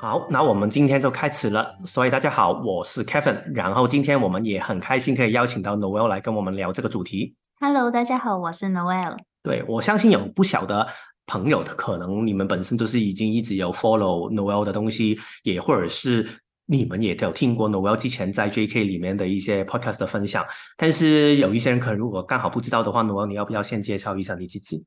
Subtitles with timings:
[0.00, 1.76] 好，那我们今天就开始了。
[1.84, 3.42] 所以大家好，我是 Kevin。
[3.52, 7.34] 然后今天我们也很开心可以邀请到 Noel 来跟我们聊这个主题。
[7.58, 9.16] Hello，大家好，我是 Noel。
[9.42, 10.86] 对我相信有不小的
[11.26, 16.24] 朋友，可能你们本身就是已经一直有 follow Noel 的东西，也或者是
[16.66, 20.46] 你们也都有听过 Noel 之前在 JK 里面的一些 podcast 的分享。
[20.76, 24.86] 但是有一些人可能如果刚好不知道的话，Noel 你要不要先介绍一下你自己？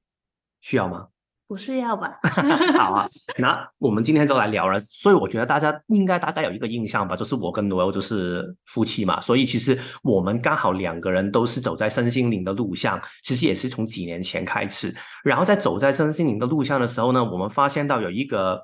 [0.62, 1.08] 需要吗？
[1.52, 2.18] 不是要吧？
[2.80, 3.06] 好啊，
[3.38, 4.80] 那我们今天就来聊了。
[4.80, 14.96] 所以我觉得大家应该大概有一个印象吧，就是我跟 Noel 就是夫妻嘛，所以其实我们刚好两个人都是走在身心灵的路上，其实也是从几年前开始。
[15.26, 18.58] 然后在走在身心灵的路上的时候呢，我们发现到有一个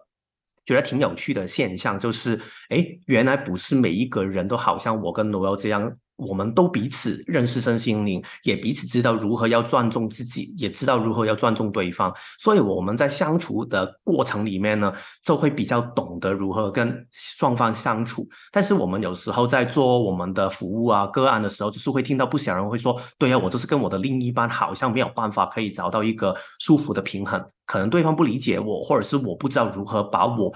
[0.66, 5.94] 觉得挺有趣的现象，就是哎，原来不是每一个人都好像我跟罗欧这样。
[6.18, 12.14] 我们都彼此认识身心灵，也彼此知道如何要尊重自己，也知道如何要尊重对方。
[12.40, 14.92] 所以我们在相处的过程里面呢，
[15.24, 18.28] 就会比较懂得如何跟双方相处。
[18.52, 30.52] 但是我们有时候在做我们的服务啊个案的时候，就是会听到不少人会说：“对呀、我就是跟我的另一半好像没有办法可以找到一个舒服的平衡，可能对方不理解我，或者是我不知道如何把我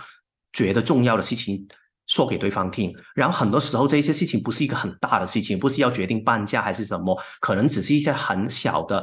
[0.54, 1.68] 觉得重要的事情。”
[2.12, 9.02] 说给对方听，然后很多时候这些事情不是一个很大的事情，不是要决定搬家还是什么，可能只是一些很小的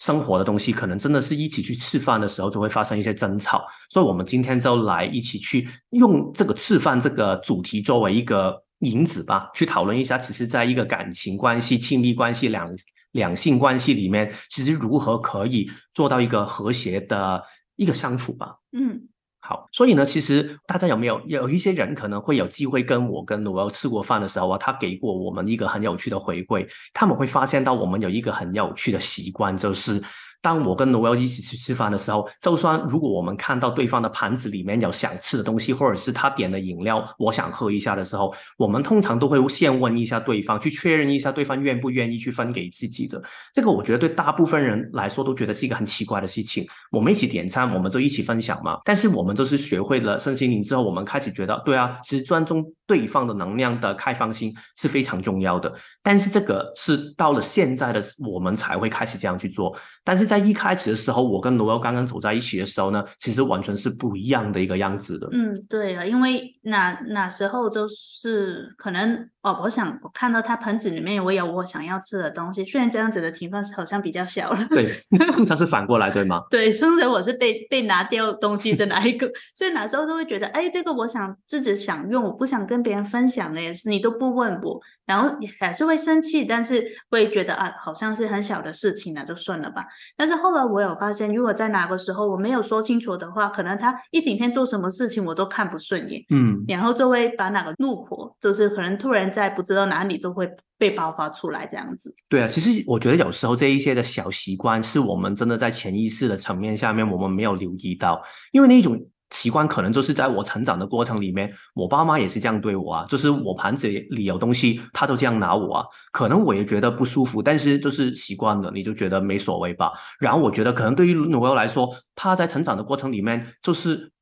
[0.00, 3.64] 生活的东西，可能真的是一起去吃饭的时候就会发生一些争吵。
[3.88, 12.70] 所以，我们今天就来一起去用这个吃饭这个主题作为一个引子吧，去讨论一下，其实在一个感情关系、亲密关系、两
[13.12, 17.42] 两性关系里面，其实如何可以做到一个和谐的
[17.76, 18.56] 一个相处吧。
[18.72, 19.08] 嗯。
[19.44, 30.00] 好，所以呢，其实大家有没有有一些人可能会有机会跟我跟罗吃过饭的时候啊，他给过我们一个很有趣的回馈，他们会发现到我们有一个很有趣的习惯，就是
[30.42, 43.22] 当我跟罗 l 一起去吃饭的时候，就算如果我们看到对方的盘子里面有想吃的东西，或者是他点的饮料，我想喝一下的时候，我们通常都会先问一下对方，去确认一下对方愿不愿意去分给自己的。
[43.54, 46.66] 这个我觉得对大部分人来说都觉得是一个很奇怪的事情。
[46.90, 48.80] 我们一起点餐，我们就一起分享嘛。
[48.84, 55.72] 但是我们就是学会了身心灵之后，我们开始觉得，对啊，其实尊重对方的能量的开放性是非常重要的。
[56.02, 59.76] 但是这个是到了现在的我们才会开始这样去做。
[60.02, 65.28] 但是在一开始的时候，我跟罗欧刚刚走在一起的时候呢，其实完全是不一样的一个样子的。
[65.30, 74.66] 嗯，对啊，因为那那时候就是可能哦，我想我看到他盆子里面我有我想要吃的东西，虽然这样子的情况是好像比较小了。
[74.70, 74.90] 对，
[75.34, 76.40] 通常是反过来，对吗？
[76.48, 89.84] 对，通常我是被被拿掉东西的那一个，所以哪时候就会觉得，哎，这个我想自己想用，我不想跟别人分享的，你都不问我，然后还是会生气，但是会觉得啊，好像是很小的事情那就算了吧。
[90.16, 100.48] 但是后来我有发现，如果在哪个时候我没有说清楚的话，可能他一整天做什么事情我都看不顺眼，嗯，然后就会把哪个怒火，就是可能突然在不知道哪里就会
[100.78, 102.14] 被爆发出来这样子。
[102.28, 108.98] 对啊，其实我觉得有时候这一些的小习惯，是我们真的在潜意识的层面下面，我们没有留意到，因为那种。
[109.32, 119.90] 习惯可能就是在我成长的过程里面，我爸妈也是这样对我啊，就是我盘子里有东西，他都这样拿我啊，可能我也觉得不舒服，但是就是习惯了，你就觉得没所谓吧。
[120.20, 124.12] 然后我觉得可能对于罗欧来说，他在成长的过程里面就是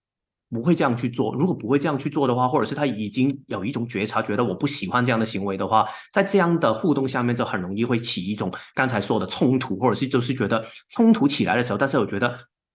[0.48, 1.34] 不会这样去做。
[1.34, 12.32] 如果不会这样去做的话，或者是他已经有一种觉察，觉得我不喜欢这样的行为的话，在这样的互动下面，就很容易会起一种刚才说的冲突，或者是就是觉得冲突起来的时候，但是我觉得。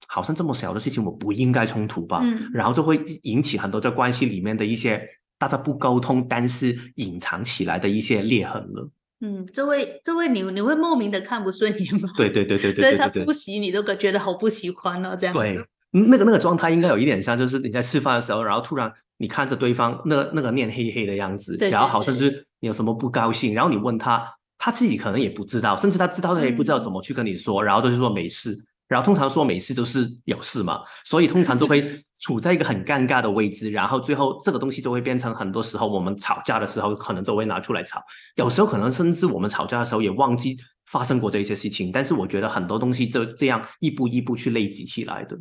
[0.08, 2.22] 好像这么小的事情，我不应该冲突吧？
[2.24, 5.02] 嗯，然后就会引起很多在关系里面的一些
[5.38, 8.90] 大家不沟通，但是隐藏起来的一些裂痕了。
[9.22, 12.10] 嗯，这位这位你你会莫名的看不顺眼吗？
[12.18, 15.40] 对对对对对所以他对对复习你都觉得好不喜欢哦，这样子。
[15.40, 15.58] 对，
[15.92, 24.22] 那个那个状态应该有一点像，就是你在吃饭的时候，然后突然你看着对方那个那个面黑黑的样子，对对然后好像就是你有什么不高兴，然后你问他，
[24.58, 28.56] 他自己可能也不知道，甚至他知道他也不知道怎么去跟你说，然后就是说没事。
[28.88, 38.02] 然后通常说没事就是有事嘛，所以通常就会处在一个很尴尬的位置，然后最后这个东西就会变成很多时候我们吵架的时候可能就会拿出来吵，
[38.36, 40.56] 有时候可能甚至我们吵架的时候也忘记
[40.92, 45.36] 发生过这些事情，但是我觉得很多东西就这样一步一步去累积起来的。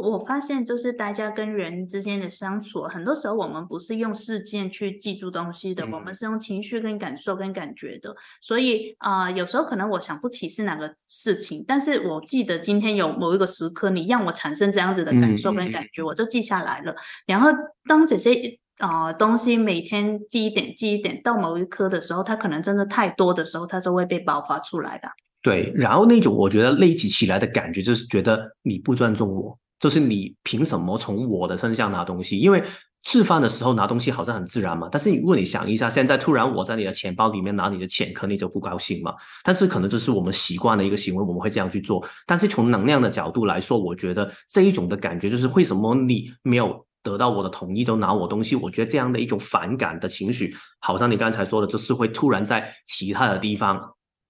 [0.00, 8.14] 我发现，就是大家跟人之间的相处，很多时候我们不是用事件去记住东西的，嗯我们是用情绪跟感受跟感觉的。
[8.40, 16.94] 所以啊、呃有时候可能我想不起是哪个事情，但是我记得今天有某一个时刻，你让我产生这样子的感受跟感觉，我就记下来了。
[17.26, 17.50] 然后
[17.86, 25.08] 当这些啊、呃东西每天记一点记一点，到某一刻的时候，它可能真的太多的时候，它就会被爆发出来的。
[25.40, 32.38] 对，然后那种我觉得累积起来的感觉，就是觉得你不尊重我，就是你凭什么从我的身上拿东西？
[32.38, 32.62] 因为
[33.04, 39.14] 吃饭的时候拿东西好像很自然嘛，但是如果你想一下，现在突然我在你的钱包里面拿你的钱，可能你就不高兴嘛。
[39.44, 42.04] 但是可能这是我们习惯的一个行为，我们会这样去做。
[42.26, 48.56] 但是从能量的角度来说，我觉得这一种的感觉就是为什么你没有得到我的同意就拿我东西？
[48.56, 53.80] 我觉得这样的一种反感的情绪，好像你刚才说的，就是会突然在其他的地方，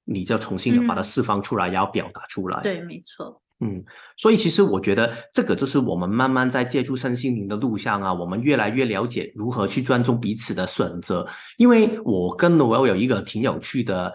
[0.04, 2.60] 你就重新的把它释放出来，然后表达出来。
[2.62, 3.40] 对，没错。
[3.60, 3.84] 嗯，
[4.16, 11.26] 所以其实我觉得这个就是我们慢慢在借助身心灵的路上啊，我们越来越了解如何去尊重彼此的选择。
[11.56, 14.12] 因为我跟罗有有一个挺有趣的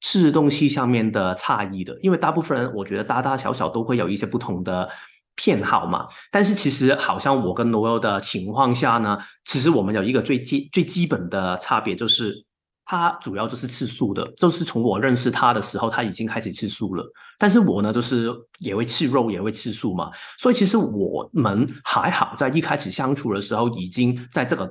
[0.00, 4.88] 吃东西上面的差异的，因为大部分人我觉得大大小小都会有一些不同的
[5.36, 6.06] 偏好嘛。
[6.30, 12.46] 但是其实好像我跟罗有的情况下呢，其实我们有一个最基最基本的差别就是。
[12.90, 17.04] 他主要就是吃素的，就是从我认识他的时候，他已经开始吃素了。
[17.38, 18.28] 但是我呢，就是
[18.58, 20.10] 也会吃肉，也会吃素嘛。
[20.38, 24.68] 所以其实我们还好，在一开始相处的时候，已经在这个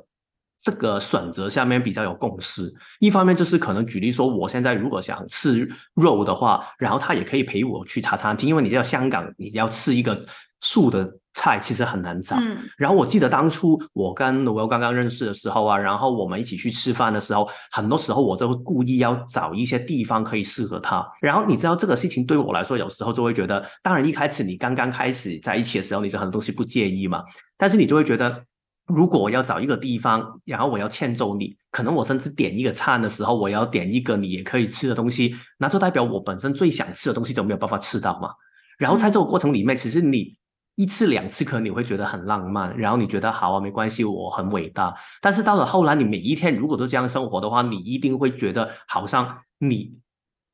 [0.61, 2.71] 这个选择下面比较有共识。
[2.99, 10.25] 一方面就是可能举例说，我现在如果想吃肉的话，然后他也可以陪我去茶餐厅，因为你知道香港，你要吃一个
[10.61, 11.15] 素的。
[11.35, 12.35] 菜其实很难找，
[12.77, 21.07] 然后我记得当初我跟罗刚刚认识的时候啊，然后我们一起去吃饭的时候，很多时候我就会故意要找一些地方可以适合他。
[21.21, 27.23] 然后你知道这个事情对我来说，有时候就会觉得，当然一开始你刚刚开始在一起的时候，你就很多东西不介意嘛，
[27.57, 28.43] 但是你就会觉得，
[28.89, 38.31] 如果我要找一个地方，然后我要欠揍你，可能我甚至点一个餐的时候，我要点一个你也可以吃的东西，那就代表我本身最想吃的东西就没有办法吃到嘛。
[38.77, 40.37] 然后在这个过程里面，其实你。
[40.75, 44.95] 一次两次可能你会觉得很浪漫，然后你觉得好啊，没关系，我很伟大。
[45.19, 49.93] 但是到了后来，你每一天如果都这样生活的话，你一定会觉得好像你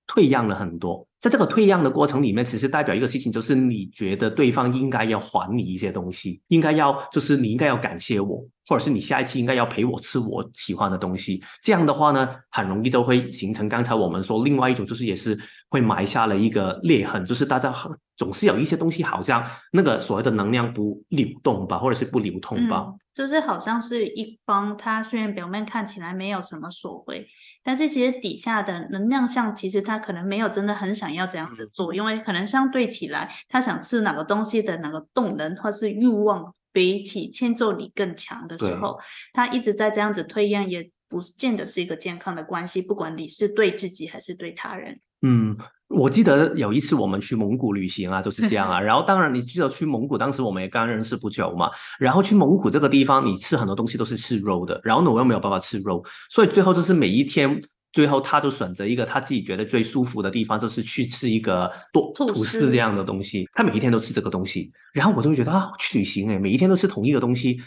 [0.07, 1.07] 退让了很多。
[1.25, 11.43] 在这个退让的过程里面，其实代表一个事情，就是你觉得对方应该要还你一些东西，应该要就是你应该要感谢我，或者是你下一次应该要陪我吃我喜欢的东西。
[11.61, 15.37] 这样的话呢，很容易就会形成刚才我们说另外一种，就是也是
[15.69, 17.73] 会埋下了一个裂痕，就是大家
[18.17, 22.85] 总是有一些东西好像那个所谓的能量不流动吧，或者是不流通吧。
[23.13, 27.25] 就是好像是一方，他虽然表面看起来没有什么所谓，
[27.63, 38.99] 但是其实底下的能量像，其实他可能没有真的很想要这样子做，因为可能相对起来，他想吃哪个东西的哪个动能或是欲望，比起欠揍你更强的时候，
[39.31, 44.99] 他一直在这样子退让，也不见得是一个健康的关系，不管你是对自己还是对他人。
[45.21, 45.57] 嗯。
[45.87, 48.79] 我记得有一次我们去蒙古旅行啊，就是这样啊。
[48.81, 51.69] 然后当然你记得去蒙古，当时我们也刚认识不久嘛。
[51.99, 54.81] 然后去蒙古这个地方，你吃很多东西都是吃肉的。
[54.83, 57.61] 然后呢，我又没有办法吃肉，所以最后就是每一天，
[57.95, 63.47] 最后他就选择一个他自己觉得最舒服的地方，就是去吃一个多吐司这样的东西。
[63.53, 67.57] 他每一天都吃这个东西，然后我就会觉得啊，去旅行诶，每一天都吃同一个东西。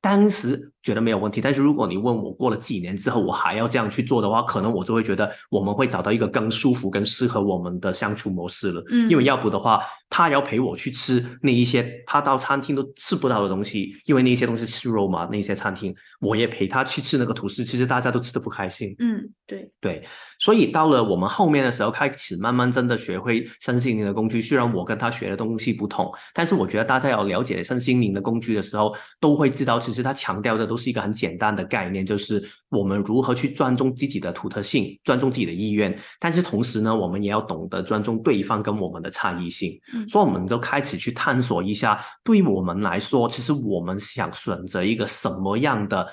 [0.00, 8.82] 当时觉得没有问题，但是如果你问我过了几年之后我还要这样去做的话，可能我就会觉得我们会找到一个更舒服、更适合我们的相处模式了。
[8.90, 9.80] 嗯，因为要不的话，
[10.10, 18.94] 他要陪我去吃那一些他到餐厅都吃不到的东西，因为那些东西是肉嘛，那些餐厅我也陪他去吃那个吐司，其实大家都吃的不开心。
[18.98, 20.02] 嗯，对对，
[20.40, 24.40] 所以到了我们后面的时候，开始慢慢真的学会身心灵的工具。
[24.40, 35.94] 虽然我跟他学的东西不同，但是我觉得大家要了解身心灵的工具的时候，都会知道其实他强调的都是一个很简单的概念，就是我们如何去尊重自己的独特性，尊重自己的意愿。
[36.18, 39.78] 但是同时呢，我们也要懂得尊重对方跟我们的差异性。
[40.08, 46.08] 所以我们就开始去探索一下，对于我们来说，其实我们想选择一个什么样的。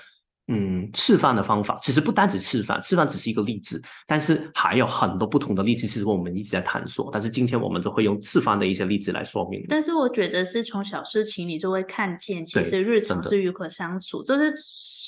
[0.49, 7.09] 嗯，吃饭的方法其实不单只吃饭，吃饭只是一个例子，但是还有很多不同的例子，其实我们一直在探索。
[7.13, 9.63] 但是今天我们都会用吃饭的一些例子来说明。
[9.69, 14.53] 但是我觉得是从小事情你就会看见，其实日常是如何相处，就是。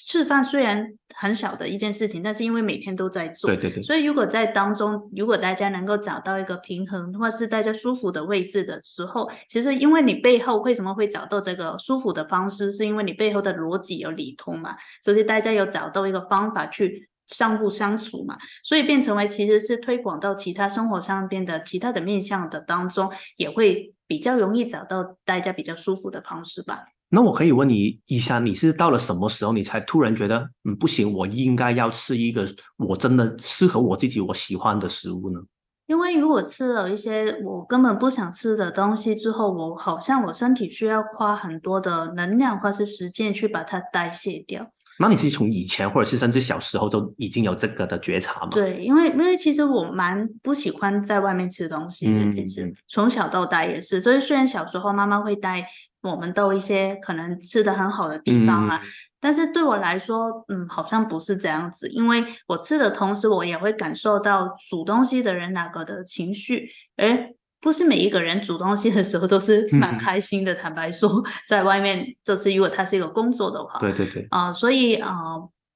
[0.04, 26.80] 吃饭虽然很小的一件事情，但是因为每天都在做，对对对，所以如果在当中，如果大家能够找到一个平衡，或是大家舒服的位置的时候，其实因为你背后为什么会找到这个舒服的方式，是因为你背后的逻辑有理通嘛，所以大家有找到一个方法去相互相处嘛，所以变成为其实是推广到其他生活上边的其他的面向的当中，也会比较容易找到大家比较舒服的方式吧。
[27.08, 32.46] 那我可以问你一下，你是到了什么时候，你才突然觉得，嗯，不行，我应该要吃一个
[32.76, 35.40] 我真的适合我自己、我喜欢的食物呢？
[35.88, 44.70] 因为如果吃了一些我根本不想吃的东西之后，我好像我身体需要花很多的能量或是时间去把它代谢掉。
[45.00, 48.50] 那你是从以前或者是甚至小时候就已经有这个的觉察吗？
[48.52, 54.00] 对，因为因为其实我蛮不喜欢在外面吃东西的，其实从小到大也是。
[54.02, 55.66] 所以虽然小时候妈妈会带。
[56.04, 58.82] 我们到一些可能吃的很好的地方啊。
[59.20, 66.68] 但是对我来说，嗯，好像不是这样子，因为我吃的同时，我也会感受到煮东西的人哪个的情绪，
[66.98, 67.30] 而
[67.62, 70.54] 不是每一个人煮东西的时候都是蛮开心的。
[70.54, 75.10] 坦白说，在外面就是如果他是一个工作的话，对对对，啊，所以啊。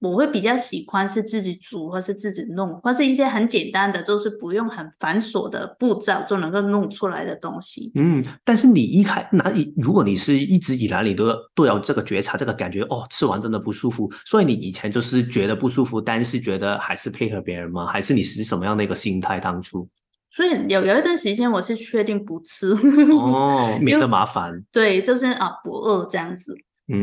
[0.01, 7.91] 我会比较喜欢是自己煮，或是自己弄，或是一些很简单的，就是不用很繁琐的步骤就能够弄出来的东西。
[7.95, 17.87] 嗯，但是你一开那，如果你是一直以来你都都有这个觉察，这个感觉哦，吃完真的不舒服，所以你以前就是觉得不舒服，但是觉得还是配合别人吗？
[17.87, 19.89] 还是你是什么样的一个心态当初？
[20.35, 22.73] 所以有有一段时间我是确定不吃
[23.13, 24.61] 哦， 免得麻烦。
[24.69, 26.53] 对，就是啊，不饿这样子。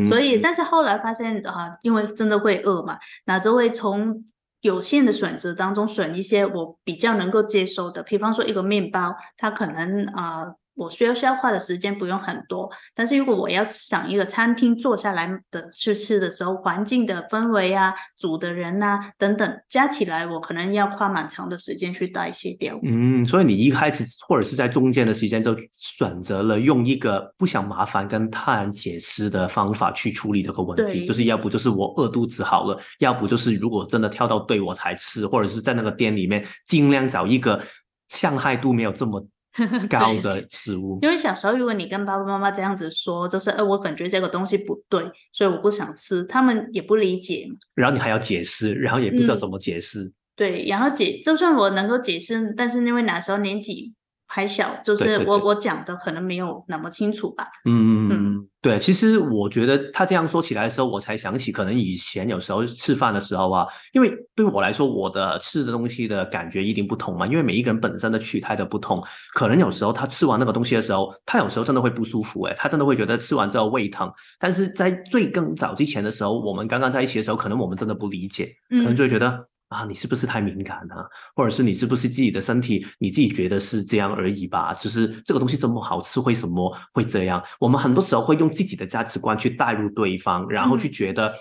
[0.06, 4.22] 所以，但是后来发现啊，因为真的会饿嘛，那就会从
[4.60, 10.54] 有限的选择当中选一些我比较能够接受的，比方说一个面包，它可能啊。
[10.82, 22.78] 我需要消化的时间不用很多，但是如果我要想一个餐厅坐下来的去吃的时候，环境的氛围啊、煮的人啊等等加起来，我可能要花蛮长的时间去代谢掉。
[22.82, 37.62] 嗯，所以你一开始或者是在中间的时间就选择了用一个不想麻烦跟他人解释的方法去处理这个问题，就是要不就是我饿肚子好了，要不就是如果真的跳到队我才吃，或者是在那个店里面尽量找一个
[38.08, 39.24] 伤害度没有这么。
[39.90, 47.46] 高的食物，因为小时候如果你跟爸爸妈妈这样子说，就是呃，我感觉这个东西不对，所以我不想吃，他们也不理解。
[47.74, 50.12] 然后你还要解释，然后也不知道怎么解释。
[50.34, 53.92] 对，然后解，就算我能够解释，但是因为那时候年纪。
[54.34, 57.46] 还小，就是我我讲的可能没有那么清楚吧。
[57.66, 74.10] 嗯嗯嗯，对，其实我觉得他这样说起来的时候，我才想起，可能以前有时候吃饭的时候啊，因为对我来说，我的吃的东西的感觉一定不同嘛，因为每一个人本身的取态的不同，可能有时候他吃完那个东西的时候，他有时候真的会不舒服，诶，他真的会觉得吃完之后胃疼。
[74.38, 79.46] 但是在最更早之前的时候，我们刚刚在一起的时候，可能我们真的不理解，可能就会觉得。
[79.72, 81.08] 啊，你是不是太敏感了？
[81.34, 84.72] 或者是你是不是自己的身体，你自己觉得是这样而已吧？
[84.74, 87.42] 就是这个东西这么好吃，为什么会这样？
[87.58, 91.32] 我们很多时候会用自己的价值观去带入对方，然后去觉得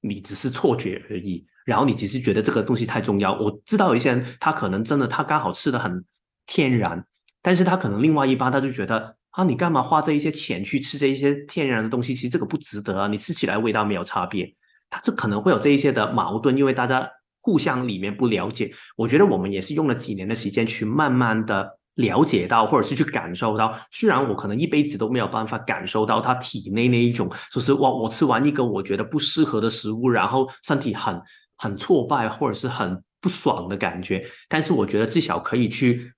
[0.00, 3.32] 你只是错觉而已，然后你只是觉得这个东西太重要。
[3.38, 6.04] 我知道有一些人，他可能真的他刚好吃的很
[6.46, 7.04] 天然，
[7.40, 12.14] 但是他可能另外一半他就觉得啊，你干嘛花这一些钱去吃这一些天然的东西？
[12.14, 14.54] 其实这个不值得啊，你吃起来味道没有差别，
[14.90, 17.08] 他就可能会有这一些的矛盾，因为大家。
[17.42, 23.78] 互相里面不了解，我觉得我们也是用了几年的时间去慢慢的了解到，或者是去感受到。
[23.90, 31.20] 虽然我可能一辈子都没有办法感受到他体内那一种，就是哇，我吃完一个我觉得不适合的食物，然后身体很
[31.58, 34.24] 很挫败或者是很不爽的感觉。
[34.48, 36.12] 但是我觉得至少可以去。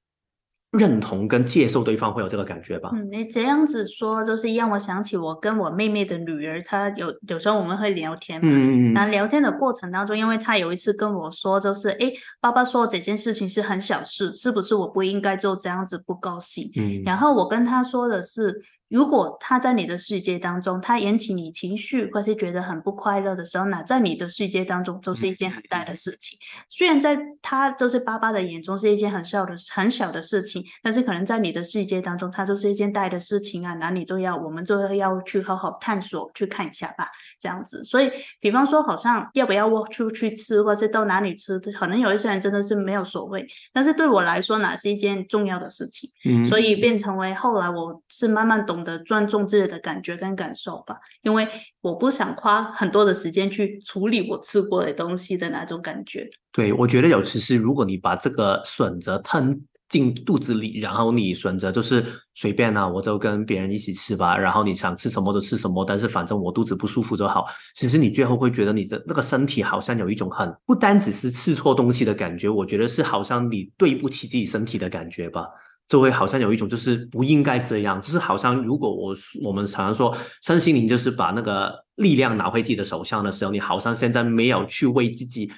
[0.78, 2.90] 认同跟接受对方会有这个感觉吧？
[2.93, 8.49] 嗯，你这样子说，就是让我想起我跟我妹妹的女儿，她有有时候我们会聊天嘛。
[8.50, 8.93] 嗯嗯嗯。
[8.93, 16.71] 那聊天的过程当中，因为她有一次跟我说，就是哎，爸爸说这件事情是很小事，是不是我不应该就这样子不高兴？
[16.76, 17.02] 嗯。
[17.04, 18.62] 然后我跟她说的是。
[18.88, 26.38] 如果他在你的世界当中，他引起你情绪或是觉得很不快乐的时候，那在你的世界当中都是一件很大的事情。
[26.69, 33.75] 虽然在他就是爸爸的眼中是一件很小的很小的事情，但是可能在你的世界当中，它就是一件大的事情啊。
[33.75, 37.09] 哪里重要，我们就要去好好探索，去看一下吧，
[37.41, 37.83] 这样子。
[37.83, 43.45] 所以，比方说，好像要不要我出去吃，或是到哪里吃，可能有一些人真的是没有所谓。
[43.73, 46.09] 但是对我来说，哪是一件重要的事情。
[46.26, 48.74] 嗯，所以变成为后来我是慢慢懂。
[48.75, 51.47] 懂得尊重自己的感觉跟感受吧，因为
[51.81, 56.28] 我不想花很多的时间去处理我吃过的东西的那种感觉。
[56.50, 62.04] 对，我觉得有其实，如果你把这个选择吞进肚子里，然后你选择就是
[62.35, 67.45] 随便啊，我就跟别人一起吃吧，然后你想吃什么就吃什么，但是反正我肚子不舒服就好。
[67.75, 75.47] 其实你最后会觉得你的那个身体好像有一种很不单只是吃错东西的感觉，我觉得是好像你对不起自己身体的感觉吧。
[75.87, 85.50] 就会好像有一种就是不应该这样，就是好像如果我我们常常说身心灵就是把那个力量拿回自己的手上的时候，你好像现在没有去为自己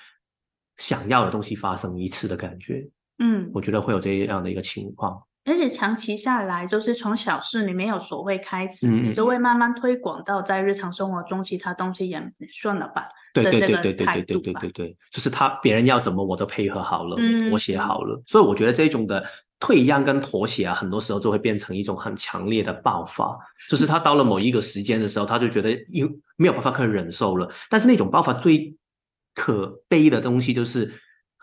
[0.76, 2.88] 想要的东西发生一次的感觉。
[3.18, 5.22] 嗯，我觉得会有这样的一个情况。
[5.46, 13.08] 而且长期下来，就是从小事你没有所谓开始，你就会慢慢推广到在日常生活中其他东西也算了吧。
[13.32, 17.16] 对对对对对对对对对对，就是他别人要怎么我就配合好了，
[17.50, 18.20] 我写好了。
[18.26, 19.24] 所以我觉得这种的。
[19.58, 23.34] 退让跟妥协啊，很多时候就会变成一种很强烈的爆发。
[23.70, 27.50] 就是他到了某一个时间的时候，他就觉得因没有办法可以忍受了。
[27.70, 28.76] 但是那种爆发最
[29.34, 30.92] 可悲的东西就是，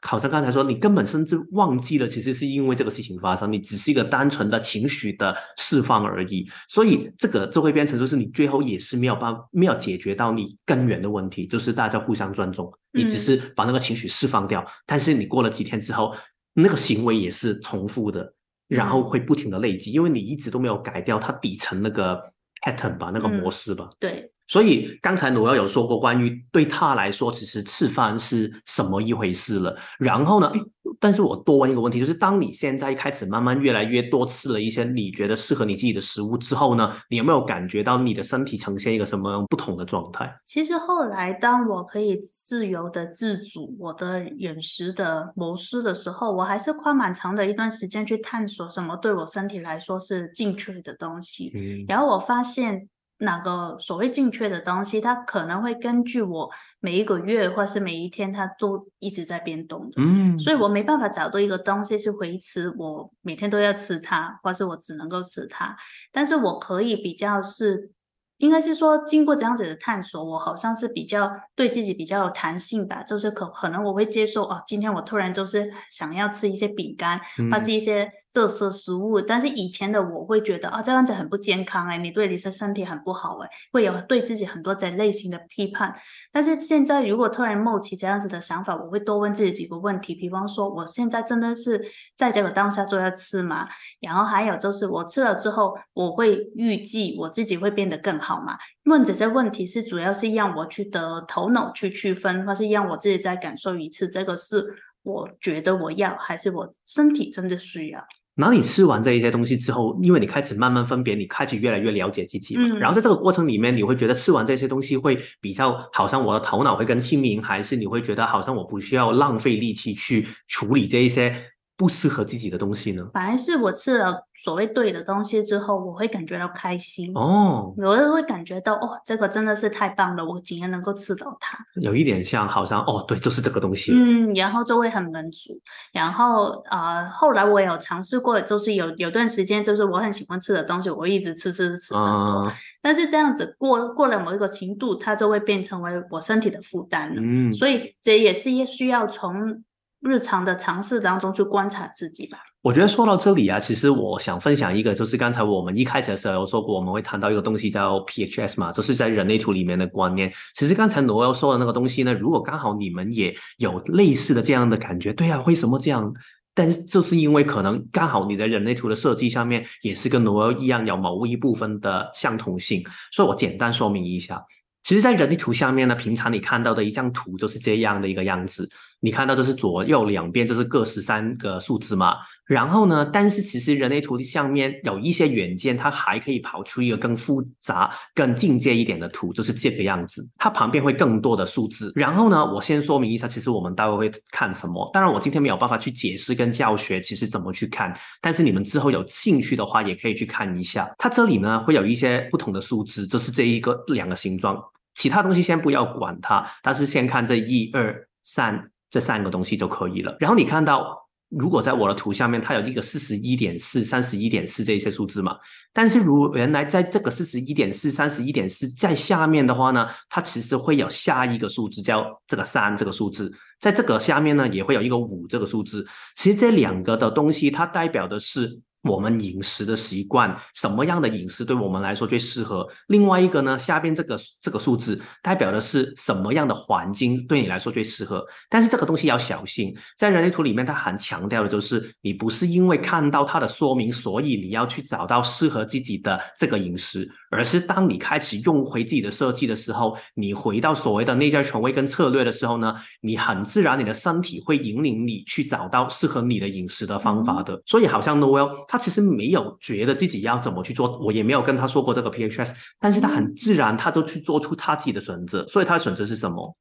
[0.06, 6.46] 好像刚才说，你根本甚至忘记了，其实是因为这个事情发生，你只是一个单纯的情绪的释放而已。
[6.68, 16.14] 所以这个就会变成，就是你最后也是没有办法，没有解决到你根源的问题，就是大家互相尊重，你只是把那个情绪释放掉，但是你过了几天之后，
[16.54, 18.34] 那个行为也是重复的，
[18.68, 22.22] 然后会不停的累积，因为你一直都没有改掉它底层那个
[22.62, 23.90] pattern 吧，那个模式吧。
[24.02, 24.33] 对。
[24.48, 29.76] 所以刚才罗耀有说过，关于对他来说，其实吃饭是什么一回事了。
[29.98, 30.52] 然后呢，
[31.00, 40.32] 但是我多问一个问题，就是当你现在开始慢慢越来越多吃了一些你觉得适合你自己的食物之后呢，你有没有感觉到你的身体呈现一个什么不同的状态？
[40.46, 51.52] 其实后来，当我可以自由的自主我的饮食的模式的时候，我还是花蛮长的一段时间去探索什么对我身体来说是正确的东西。
[51.56, 52.90] 嗯，然后我发现。
[53.24, 56.50] 哪个所谓正确的东西，它可能会根据我
[56.80, 59.94] 每一个月或是每一天，它都一直在变动的。
[59.98, 65.76] 嗯，所以我没办法找到一个东西是维持我每天都要吃它，或是我只能够吃它。
[66.12, 67.92] 但是我可以比较是，
[68.38, 73.02] 应该是说经过这样子的探索，我好像是比较对自己比较有弹性吧。
[73.04, 77.20] 就是可可能我会接受哦，今天我突然就是想要吃一些饼干，
[77.52, 78.12] 或是一些。
[78.34, 85.94] 特色食物，但是以前的我会觉得啊，这样子很不健康哎，你对你的身体很不好哎，会有对自己很多这类型的批判。
[86.32, 91.80] 但是现在如果突然冒起这样子的想法，我会多问自己几个问题，比方说，我现在真的是
[92.18, 93.68] 在这个当下就要吃吗？
[94.00, 98.58] 然后还有就是我吃了之后，我会预计我自己会变得更好吗？
[98.86, 104.66] 问这些问题是主要是让我去得头脑去区分，或是让我自己再感受一次，这个是
[105.04, 108.04] 我觉得我要，还是我身体真的需要？
[108.36, 112.68] 那你吃完这一些东西之后，因为你开始慢慢分别，你开始越来越了解自己嘛。
[112.80, 121.36] 然后在这个过程里面，你会觉得吃完这些东西会比较好像我的头脑会更清明，还是你会觉得好像我不需要浪费力气去处理这一些？
[121.76, 123.10] 不适合自己的东西呢？
[123.14, 135.60] 反而是我吃了所谓对的东西之后，我会感觉到开心哦，我会感觉到哦，这个真的是太棒了，我今天能够吃到它，有一点像好像哦，对，就是这个东西，嗯，然后就会很满足。
[135.92, 147.22] 然后啊，后来我有尝试过，就是有有段时间，就是我很喜欢吃的东西，我一直吃吃吃很多，但是这样子过过了某一个程度，它就会变成为我身体的负担了。
[147.24, 149.64] 嗯，所以这也是需要从。
[150.04, 152.38] 日常的尝试当中去观察自己吧。
[152.62, 160.32] 我觉得说到这里啊，其实我想分享一个，就是刚才我们一开始的时候说过，我们会谈到一个东西叫 PHS 嘛，就是在人类图里面的观念。
[160.56, 166.14] 其实刚才罗欧说的那个东西呢，如果刚好你们也有类似的这样的感觉，对啊，为什么这样？
[166.56, 174.40] 但是就是因为可能刚好你的人类图的设计上面也是跟罗欧一样有某一部分的相同性，所以我简单说明一下。
[174.84, 178.70] 其实，在人类图下面呢，平常你看到的一张图就是这样的一个样子。
[179.04, 182.16] 你看到这是左右两边就是各十三个数字嘛？
[182.46, 190.26] 然后呢，但是其实人类图的下面有一些软件，它还可以跑出一个更复杂、更进阶一点的图，就是这个样子。
[190.38, 191.92] 它旁边会更多的数字。
[191.96, 194.90] 然后呢，我先说明一下，其实我们待会会看什么。
[194.94, 197.94] 当然，我今天没有办法去解释跟教学，其实怎么去看。
[198.22, 200.90] 但是你们之后有兴趣的话，也可以去看一下。
[200.98, 204.58] 它这里呢会有一些不同的数字，就是这一个两个形状。
[204.96, 210.16] 其他东西先不要管它，但是先看这一二三这三个东西就可以了。
[210.20, 210.96] 然后你看到，
[211.30, 215.36] 如果在我的图下面，它有一个四十一点四、三十一点四这些数字嘛？
[215.74, 225.84] 但是如原来在这个四十一点四、三十一点四在下面的话呢，它其实会有下一个数字叫这个三这个数字，在这个下面呢也会有一个五这个数字。
[226.16, 228.62] 其实这两个的东西，它代表的是。
[228.84, 232.68] 我们饮食的习惯，什么样的饮食对我们来说最适合？
[232.88, 238.26] 另外一个呢，下边这个这个数字代表的是什么样的环境对你来说最适合？
[238.50, 257.62] 但是这个东西要小心，在人类图里面，它很强调的就是，你不是因为看到它的说明，所以你要去找到适合自己的这个饮食，而是当你开始用回自己的设计的时候，你回到所谓的内在权威跟策略的时候呢，你很自然，你的身体会引领你去找到适合你的饮食的方法的。
[257.66, 258.66] 所以，好像 Noel。
[258.68, 265.46] 他其实没有觉得自己要怎么去做，我也没有跟他说过这个 PHS，但是他很自然，他就去做出他自己的选择。
[265.48, 266.56] 所以他的选择是什么？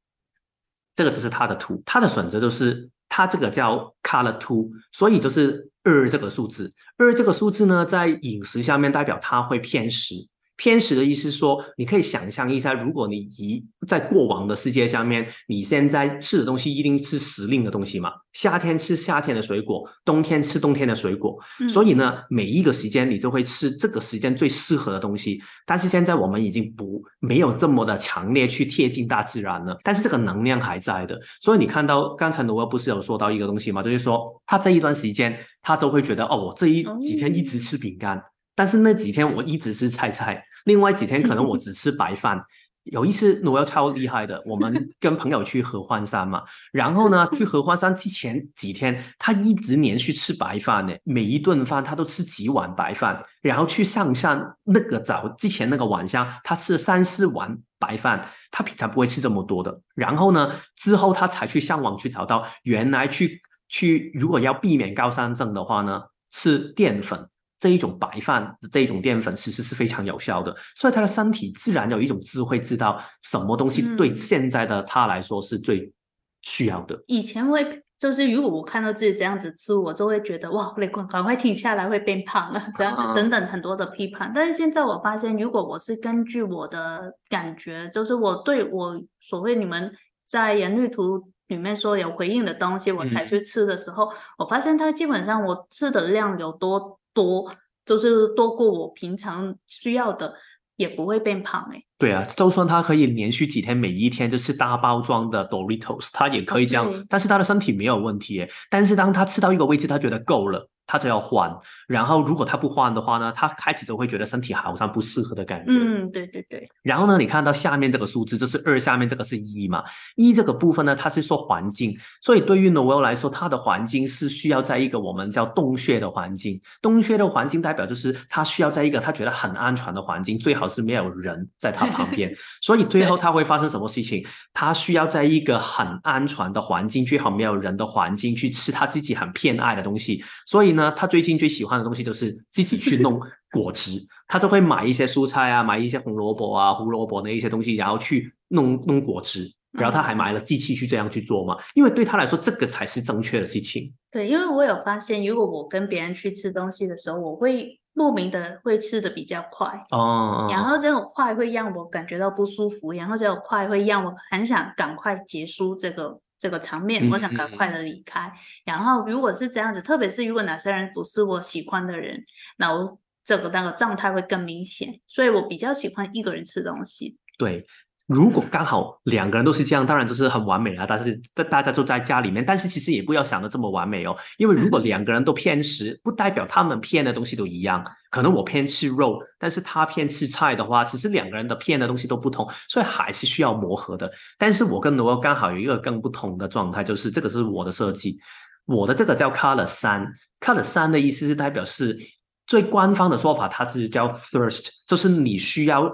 [0.94, 6.72] 这个就是他的图，他的选择就是他这个叫 Color Two，所以就是二这个数字。
[6.98, 10.14] 二这个数字呢，在饮食下面代表他会偏食。
[10.62, 18.12] 偏食的意思说，你可以想象一下，如果你一在过往的世界下面，你现在吃的东西一定是时令的东西嘛？
[18.32, 21.36] 夏天吃夏天的水果，冬天吃冬天的水果。
[21.68, 25.42] 所以呢，每一个时间你就会吃这个时间最适合的东西。
[25.66, 31.20] 但是现在我们已经不没有这么的强烈去贴近大自然了，但是这个能量还在的。
[31.40, 33.82] 所以你看到刚才罗不是有说到一个东西吗？
[33.82, 38.22] 就是说他这一段时间他都会觉得哦，我这一几天一直吃饼干。
[38.54, 42.42] 但是那几天我一直是菜菜，另外几天可能我 只吃白饭。
[42.86, 59.80] 有一次我要超厉害的，我们 跟朋友去合欢山嘛，然后呢去合欢山之前几天，他一直连续吃白饭呢，每一顿饭他都吃几碗白饭，然后去上山那个早之前那个晚上，他吃了三四碗白饭，他平常不会吃这么多的。
[59.94, 67.28] 然后呢之后他才去上网去找到，原来去去如果要避免高山症的话呢，吃淀粉。
[67.62, 75.92] 这一种白饭这一种淀粉其实是非常有效的，所以他的身体自然有一种智慧，知道什么东西对现在的他来说是最
[76.40, 77.00] 需要的。
[77.06, 84.32] 以前会就是如果我看到自己这样子吃，我就会觉得哇，得赶赶快停下来会变胖了， 这样子等等很多的批判。
[84.34, 89.92] 但是现在我发现，如果我是根据我的感觉，就是我对我所谓你们
[90.26, 96.98] 在人类图里面说有回应的东西，我才去吃的时候，我发现它基本上我吃的量有多。
[97.12, 97.52] 多
[97.84, 100.34] 就是多过我平常需要的，
[100.76, 101.82] 也不会变胖哎。
[101.98, 108.46] 对啊，就算他可以连续几天每一天就是大包装的 Doritos，他也可以这样，但是他的身体没有问题。
[108.68, 110.68] 但是当他吃到一个位置，他觉得够了。
[110.92, 111.50] 他就要换，
[111.88, 115.72] 然后如果他不换的话呢，他开始就会觉得身体好像不适合的感觉。
[115.72, 116.68] 嗯，对对对。
[116.82, 119.82] 然后呢，你看到下面这个数字，这是二，下面这个是一嘛？
[120.16, 126.60] 一这个部分呢，它是说环境，所以对于 Noel 来说，他的环境是需要在一个我们叫洞穴的环境。
[126.82, 132.30] 洞穴的环境代表就是他需要在一个他觉得很安全的环境，最好是没有人在他旁边。
[132.60, 134.22] 所以最后他会发生什么事情？
[134.52, 140.22] 他需要在一个很安全的环境，最好没有人的环境去吃他自己很偏爱的东西。
[140.44, 140.81] 所以呢。
[140.90, 143.20] 他最近最喜欢的东西就是自己去弄
[143.52, 143.92] 果汁，
[144.28, 149.50] 他就会买一些蔬菜啊，买一些红萝卜啊、胡萝卜那一些东西，然后去弄弄果汁。
[149.72, 153.90] 然后他还买了机器去这样去做嘛，因为对他来说这个才是正确的事情。
[154.10, 166.20] 对，因为我有发现，如果我跟别人去吃东西的时候，我会莫名的会吃的比较快哦，然后这种快会让我感觉到不舒服，然后这种快会让我很想赶快结束这个。
[166.42, 168.32] 这个场面，我想赶快的离开。
[168.64, 172.24] 然后，如果是这样子，特别是如果哪些人不是我喜欢的人，
[172.56, 175.00] 那我这个那个状态会更明显。
[175.06, 177.16] 所以我比较喜欢一个人吃东西。
[177.38, 177.64] 对。
[178.12, 180.84] 如果刚好两个人都是这样，当然就是很完美啊。
[180.86, 184.16] 但是在大家都在家里面，但是其实也不要想的这么完美哦。
[184.38, 187.84] 因为如果两个人都偏食，不代表他们偏的东西都一样。
[188.10, 194.10] 可能我偏吃肉，但是他偏吃菜的话，其实两个人的偏的东西都不同，所以还是需要磨合的。
[194.36, 198.18] 但是我跟罗刚好有一个更不同的状态，就是这个是我的设计，
[198.66, 200.06] 我的这个叫 Color 三
[200.40, 201.98] ，Color 三的意思是代表是
[202.46, 205.90] 最官方的说法，它是叫 Thirst，就是你需要。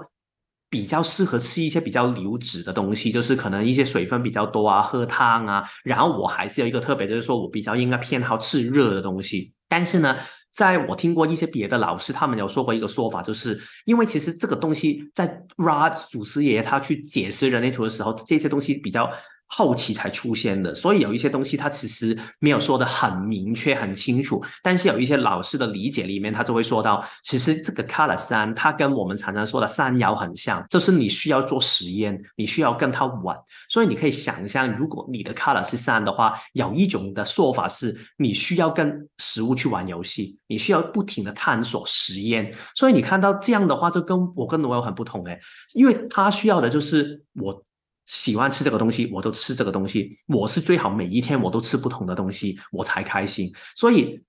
[0.69, 5.63] 比较适合吃一些比较流质的东西，就是可能一些水分比较多啊，喝汤啊。
[5.83, 9.53] 然后我还是有一个特别，就是说我比较应该偏好吃热的东西。
[9.67, 10.15] 但是呢，
[10.53, 15.27] 在我听过一些别的老师，他们有说过一个说法，就是因为其实这个东西在
[15.57, 19.09] Ra 祖师爷他去解释人类图的时候，这些东西比较。
[19.51, 24.41] 后期才出现的，所以有一些东西它其实没有说的很明确、很清楚。
[24.61, 33.35] 但是有一些老师的理解里面，他就会说到，其实这个 color 三，它跟我们常常说的三爻很像，就是你需要做实验，你需要跟它玩。
[33.69, 42.53] 所以你可以想象，如果你的 color 是三的话，有一种的说法是，你需要跟食物去玩游戏，你需要不停的探索实验。
[42.75, 45.39] 所以你看到这样的话，就跟我跟罗友很不同诶，
[45.73, 47.63] 因为他需要的就是我。
[48.09, 50.17] 喜欢吃这个东西，我都吃这个东西。
[50.27, 53.53] 我是最好每一天我都吃不同的东西，我才开心。
[53.75, 54.19] 所以。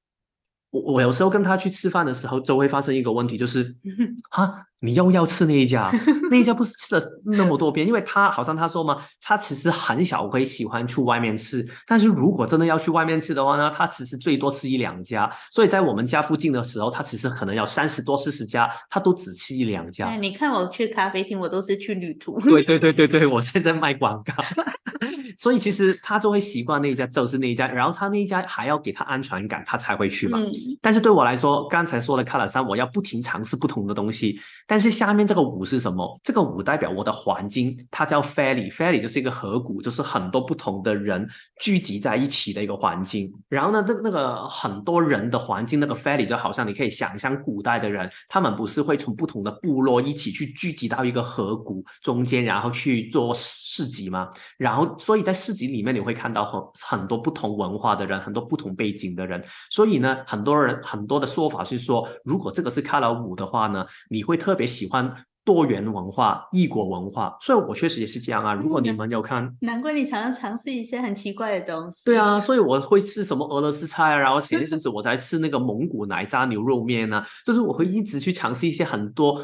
[0.72, 3.74] 我我有时候跟他去吃饭的时候，就会发生一个问题，就是
[4.30, 5.92] 哈，你又要吃那一家，
[6.30, 20.10] 那一家不是吃了那么多遍，因为他好像他说嘛，他其实很少会喜欢去外面吃，但是如果真的要去外面吃的话呢，他其实最多吃一两家，所以在我们家附近的时候，他其实可能要三十多四十家，他都只吃一两家。
[20.16, 22.40] 你看我去咖啡厅，我都是去旅途。
[22.40, 24.42] 对对对对对，我现在卖广告，
[25.36, 30.38] 所以其实他就会习惯那一家就是那一家，然后他那一家还要给他安全感，他才会去嘛。
[30.80, 34.40] 但是对我来说，刚才说的卡拉山，我要不停尝试不同的东西。
[34.70, 36.20] 但是下面这个五是什么？
[36.22, 41.28] 这个五代表我的环境，它叫 family，family 就是一个河谷，就是很多不同的人
[41.60, 43.28] 聚集在一起的一个环境。
[43.48, 54.28] 然后呢，那那个很多人的环境，那个 family 就好像你可以想象古代的人，他们不是会从不同的部落一起去聚集到一个河谷中间，然后去做市集吗？
[54.56, 59.44] 然后，所以在市集里面你会看到很很多不同文化的人，很多不同背景的人。
[59.68, 65.10] 所以呢，很多人很多的说法是说，如果这个是卡拉五的话呢，你会特别喜欢
[65.42, 67.34] 多元文化、异国文化。
[67.40, 68.52] 所以我确实也是这样啊。
[68.52, 72.02] 如果你们有看，难怪你常常尝试一些很奇怪的东西。
[72.04, 79.42] 对啊，所以我会吃什么俄罗斯菜啊，然后前一阵子我在吃那个蒙古奶渣牛肉面呢，就是我会一直去尝试一些很多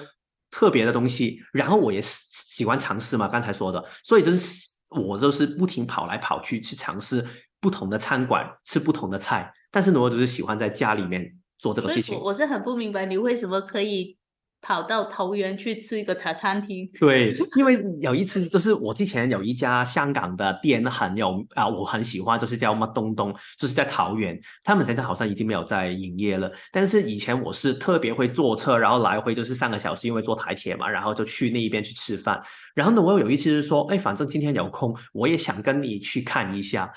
[0.51, 1.41] 特别的东西。
[1.53, 7.25] 然后我也是喜欢尝试嘛，刚才说的，所以就是我就是不停跑来跑去去尝试
[7.59, 9.51] 不同的餐馆，吃不同的菜。
[9.73, 12.19] 但是呢，我就是喜欢在家里面做这个事情。
[12.21, 14.17] 我是很不明白你为什么可以
[14.63, 16.89] 跑到桃园去吃一个茶餐厅。
[16.99, 24.39] 对，因为有一次就是我之前有一家香港的店很有啊，我很喜欢，就是叫什么东东，就是在桃园。
[24.65, 26.51] 他们现在好像已经没有在营业了。
[26.73, 32.41] 但是以前我是特别会坐车，然后来回就是三个小时，因为坐台铁嘛，然后就去那一边去吃饭。
[32.75, 36.91] 然后呢，我有一次是说，哎，反正今天有空，我也想跟你去看一下。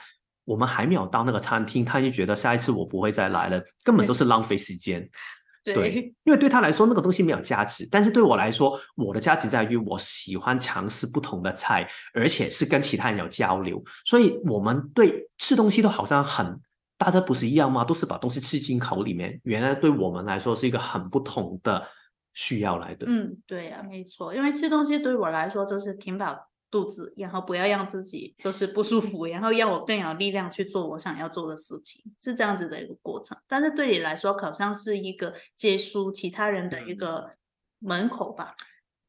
[0.45, 5.07] 我们还没有到那个餐厅，他就觉得下一次我不会再来了，根本就是浪费时间。
[5.73, 13.83] 对，因为对他来说那个东西没有价值，但是对我来说，我的价值在于我喜欢尝试不同的菜，而且是跟其他人有交流。
[14.05, 16.59] 所以，我们对吃东西都好像很
[16.97, 17.85] 大家不是一样吗？
[17.85, 19.39] 都是把东西吃进口里面。
[19.43, 21.85] 原来对我们来说是一个很不同的
[22.33, 23.05] 需要来的。
[23.07, 26.48] 嗯，对呀，没错，因为吃东西对我来说就是挺饱。
[26.71, 33.37] 肚子，然后不要让自己就是不舒服，然后让我更有力量去做我想要做的事情，是这样子的一个过程。
[33.47, 37.31] 但是对你来说，好像是一个接收其他人的一个
[37.79, 38.55] 门口吧。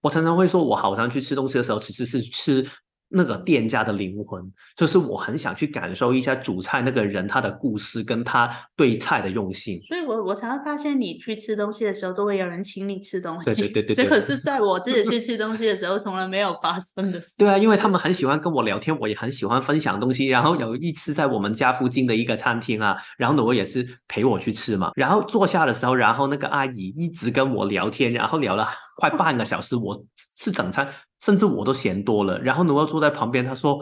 [0.03, 2.67] 我常常会说，我好像去吃东西的时候，其实是吃。
[3.13, 4.43] 那个店家的灵魂，
[4.77, 9.81] 就是我很想去感受一下主菜那个人他的故事，跟他对菜的用心。
[9.89, 13.53] 所以我我才会发现，你去吃东西的时候，都会有人请你吃东西。
[13.53, 17.35] 对对对对，这可是在我自己去吃东西的时候，从来没有发生的事。
[17.37, 20.29] 对啊，因为他们很喜欢跟我聊天，我也很喜欢分享东西。
[20.29, 24.93] 然后有一次在我们家附近的一个餐厅啊，然后呢我也是陪我去吃嘛。
[24.95, 29.75] 然后坐下的时候，然后那个阿姨一直跟我聊天，然后聊了快半个小时。
[29.75, 30.05] 我
[30.37, 30.89] 吃整餐。
[31.21, 33.79] 甚至我都嫌多了，然后呢，我坐在旁边，他说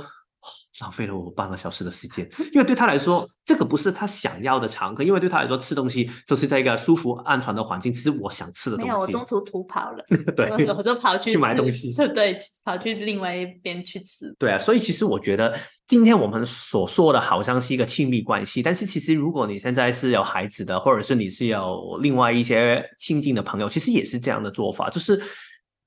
[0.80, 8.90] 浪费了我半个小时的时间，因为对他来说，这个不是他想要的常客，因为对他来说，吃东西就是在一个舒服、安全的环境，其实我想吃的东西。
[8.90, 10.04] 没有，我中途吐跑了，
[10.36, 14.32] 对，我就跑去去买东西， 对，跑去另外一边去吃。
[14.38, 15.52] 对啊，所以其实我觉得
[15.88, 25.20] 今天我们所说的好像是一个亲密关系，但是其实如果你现在是有孩子的，或者是你是有另外一些亲近的朋友，其实也是这样的做法，就是。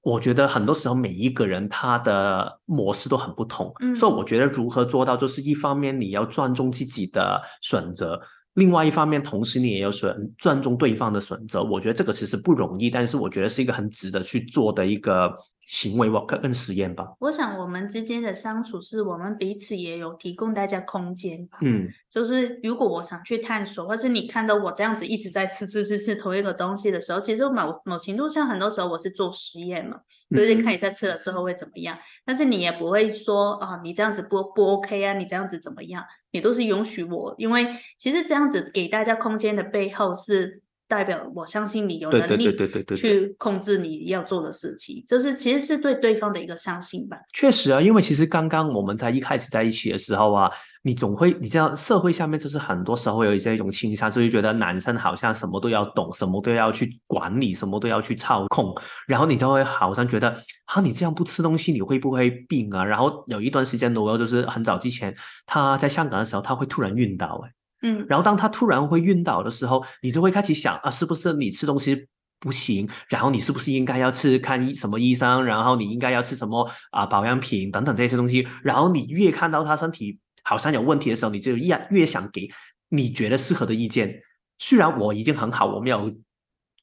[0.01, 8.19] 我觉得很多时候每一个人他的模式都很不同，所以我觉得如何做到，就是一方面你要尊重自己的选择，
[8.55, 11.63] 另外一方面同时你也要选尊重对方的选择。
[11.63, 15.31] 我觉得这个其实不容易，但是我觉得是一个很值得去做的一个。
[15.65, 17.13] 行为我跟实验吧。
[17.19, 21.57] 我想我们之间的相处是我们彼此也有提供大家空间吧。
[21.61, 29.97] 嗯，就是如果我想去探索，或是你看到我这样子一直在吃吃吃吃同一个东西的时候，其实某某程度上，很多时候我是做实验嘛，
[30.29, 31.97] 就是看一下吃了之后会怎么样。
[32.25, 36.03] 但是你也不会说啊，你这样子不不 OK 啊，你这样子怎么样？
[36.31, 40.61] 你都是允许我，因为其实这样子给大家空间的背后是。
[40.91, 42.53] 代表我相信你有能力
[42.97, 47.17] 去控制你要做的事情，就是其实是对对方的一个相信吧。
[47.31, 50.51] 确实啊，因为其实刚刚我们在一开始在一起的时候啊，
[50.83, 58.75] 你总会你知道社会下面就是很多时候有这种倾向，就是觉得男生好像什么都要懂，什么都要去管理，什么都要去操控，
[59.07, 60.27] 然后你就会好像觉得
[60.65, 62.83] 啊，你这样不吃东西你会不会病啊？
[62.83, 67.51] 然后有一段时间，罗就是很早之前他在香港的时候，他会突然晕倒哎。
[67.81, 72.07] 嗯，然后当他突然会晕倒的时候，你就会开始想啊，是不是你吃东西
[72.39, 72.89] 不行？
[73.09, 75.43] 然后你是不是应该要吃看医什么医生？
[75.43, 78.47] 然后你应该要吃什么啊保养品等等这些东西？
[78.63, 82.49] 然后你越看到他身体好像有问题的时候，你就越越想给
[82.89, 84.21] 你觉得适合的意见。
[84.57, 86.13] 虽然我已经很好，我没有。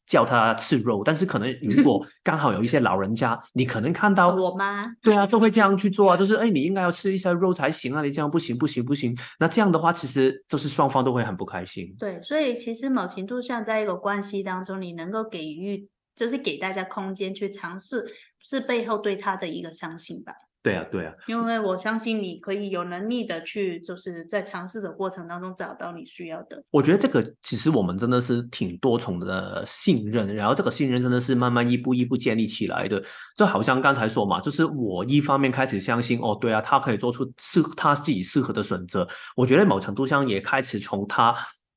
[0.08, 4.86] 叫他吃肉，但是可能如果 刚好有一些老人家，你可能看到我吗？
[5.02, 9.16] 对啊，就会这样去做啊，就是哎，你应该要吃一下肉才行啊，你这样不行不行不行。
[9.38, 11.94] 那这样的话，其实就是双方都会很不开心。
[11.98, 18.04] 对，所以其实某程度上，在一个关系当中，你能够给予，就是给大家空间去尝试，
[18.40, 20.32] 是背后对他的一个相信吧。
[20.68, 26.62] 对啊，对啊，因为我相信你可以有能力的去，就是在尝试的过程当中找到你需要的。
[26.70, 33.02] 我觉得这个其实我们真的是挺多重的信任，然后这个信任真的是慢慢一步一步建立起来的。
[33.34, 39.08] 就好像刚才说嘛，就是我一方面开始相信，哦，对啊，他可以做出适他自己适合的选择。
[39.36, 41.34] 我觉得某程度上也开始从他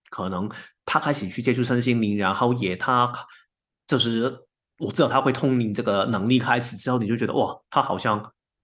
[0.09, 0.49] 可能
[0.85, 3.09] 他开始去接触身心灵，然后也他
[3.87, 4.37] 就是
[4.79, 8.21] 我知道他会通灵这个能力开始之后，你就觉得哇，他好像。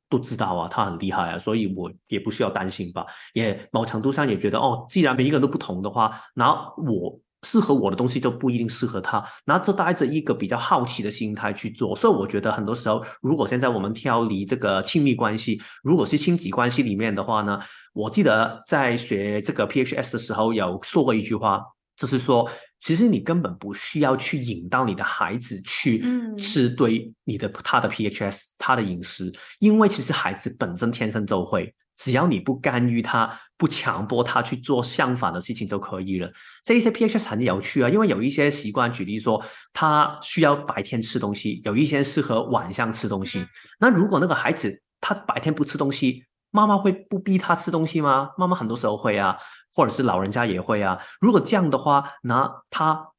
[0.09, 3.05] 都知道啊，他很厉害啊，所以我也不需要担心吧。
[3.33, 11.95] 也某程度上也觉得，哦，既然每一个人都不同的话，那我适合我的东西就不一定适合他，那就带着一个比较好奇的心态去做。
[11.95, 17.59] 所以我觉得很多时候，如果现在我们挑离这个亲密关系，如果是亲子关系里面的话呢，
[17.93, 21.61] 我记得在学这个 PHS 的时候有说过一句话。
[21.97, 22.47] 就是说，
[22.79, 26.03] 其实你根本不需要去引导你的孩子去
[26.37, 36.31] 吃对你的他的 PHS 他的饮食，因为其实孩子本身天生就会，只要你不干预他，不强迫他去做相反的事情就可以了。
[36.63, 43.45] 这一些 PHS 很有趣啊，因为有一些习惯，举例说，他需要白天吃东西，有一些适合晚上吃东西。
[43.79, 48.31] 那如果那个孩子他白天不吃东西，妈妈会不逼他吃东西吗？
[48.37, 49.37] 妈妈很多时候会啊，
[49.75, 50.99] 或者是老人家也会啊。
[51.19, 53.09] 如果这样的话，那他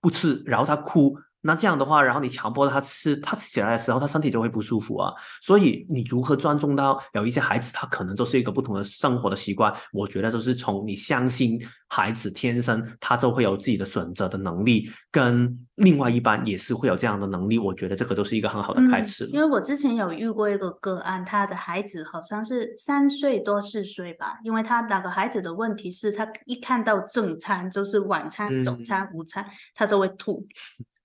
[0.00, 1.18] 不吃，然后他哭。
[1.46, 5.12] 那这样的话，然后你强迫他吃，他吃起来的时候，他身体就会不舒服啊。
[5.40, 9.72] 所以你如何尊重到有一些孩子，他可能就是一个不同的生活的习惯。
[9.92, 17.58] 我觉得就是从你相信孩子天生他就会有自己的选择的能力，跟另外一半也是会有这样的能力。
[17.58, 19.24] 我觉得这个都是一个很好的开始。
[19.26, 30.44] 因为我之前有遇过一个个案，他的孩子好像是三岁多四岁吧，因为他两个孩子的问题是他一看到正餐，就是晚餐、早餐、午餐，他就会吐。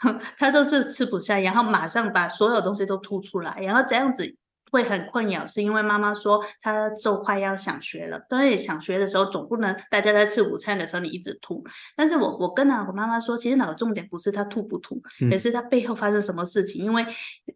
[0.37, 4.35] 他就是吃不下，然后马上把所有东西都吐出来，然后这样子
[4.71, 11.63] 会很困扰，是因为妈妈说他就快要想学了，但是想学的时候总不能大家在吃午餐的时候你一直吐。
[11.95, 17.05] 但是我我跟那我妈妈说，其实那个重点不是他吐不吐，也是他背后发生什么事情，因为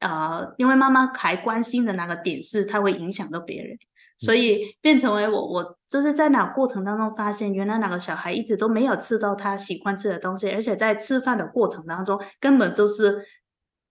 [0.02, 3.78] 呃，因为妈妈还关心的那个点是他会影响到别人。
[4.18, 13.26] 所以变成为我，我就是在那过程当中发现，原来哪个小孩一直都没有吃到他喜欢吃的东西，而且在吃饭的过程当中根本就是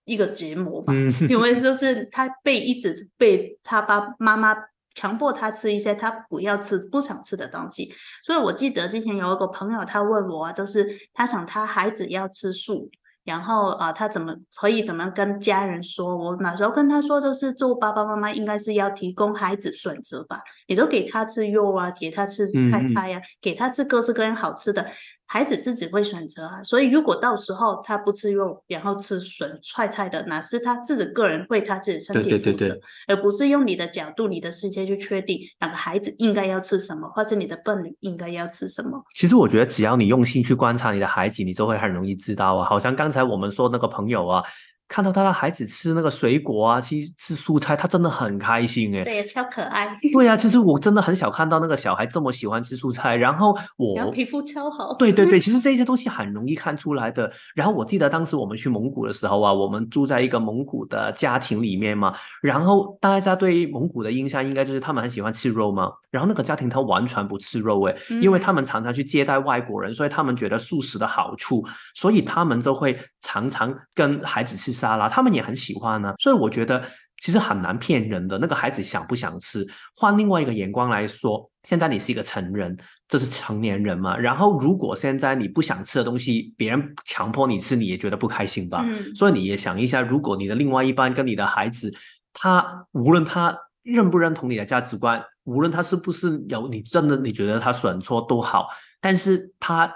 [0.05, 0.93] 一个折磨吧，
[1.29, 4.55] 因为就是他被一直被他爸妈妈
[4.93, 7.93] 强迫他吃一些他不要吃、不想吃的东西。
[8.23, 12.89] 所以我记得之前有一个朋友他问我，就是他想他孩子要吃素。
[13.25, 16.15] 然后啊，他怎么可以怎么跟家人说？
[16.15, 24.85] 我那时候跟他说，就是做爸爸妈妈应该是要提供孩子选择吧，也就给他吃肉啊，给他吃菜菜呀，给他吃各式各样好吃的。
[25.27, 39.03] 孩子自己会选择啊，所以如果到时候他不吃肉，然后吃笋菜菜的，那是他自己个人为他自己身体负责，而不是用你的角度、你的世界去确定哪个孩子应该要吃什么，或是你的伴侣应该要吃什么。
[39.15, 42.65] 其实我觉得，只要你用心去观察你的孩子，你就会很容易知道啊。
[42.65, 44.43] 好像刚才我们说那个朋友啊。
[44.87, 49.03] 看到他的孩子吃那个水果啊，吃吃蔬菜，他真的很开心哎。
[49.03, 49.97] 对，超可爱。
[50.13, 53.15] 对啊，其实我真的很少看到那个小孩这么喜欢吃蔬菜。
[53.15, 54.93] 然后我皮肤超好。
[54.93, 57.31] 对对对， 其实这些东西很容易看出来的。
[57.55, 62.13] 然后我记得当时我们去蒙古的时候啊，我们住在一个蒙古的家庭里面嘛。
[62.39, 65.91] 然后大家对蒙古的印象应该就是他们很喜欢吃肉嘛。
[66.11, 74.74] 然后那个家庭他完全不吃肉哎，因为他们常常去接待外国人，所以他们觉得素食的好处，所以他们就会常常跟孩子吃。
[74.75, 76.83] 沙拉，他们也很喜欢呢，所以我觉得
[77.21, 78.37] 其实很难骗人的。
[78.37, 79.65] 那个孩子想不想吃？
[79.95, 82.75] 换另外一个眼光来说，现在你是一个成人，
[83.07, 84.17] 这是成年人嘛。
[84.17, 88.85] 然后如果现在你不想吃的东西，别人强迫你吃，你也觉得不开心吧？
[89.15, 91.93] 所以你也想一下，如果你的另外一半跟你的孩子，
[92.33, 98.67] 他无论他认不认同你的价值观，无论他是不是有你真的你觉得他选错都好，
[98.99, 99.91] 但是他。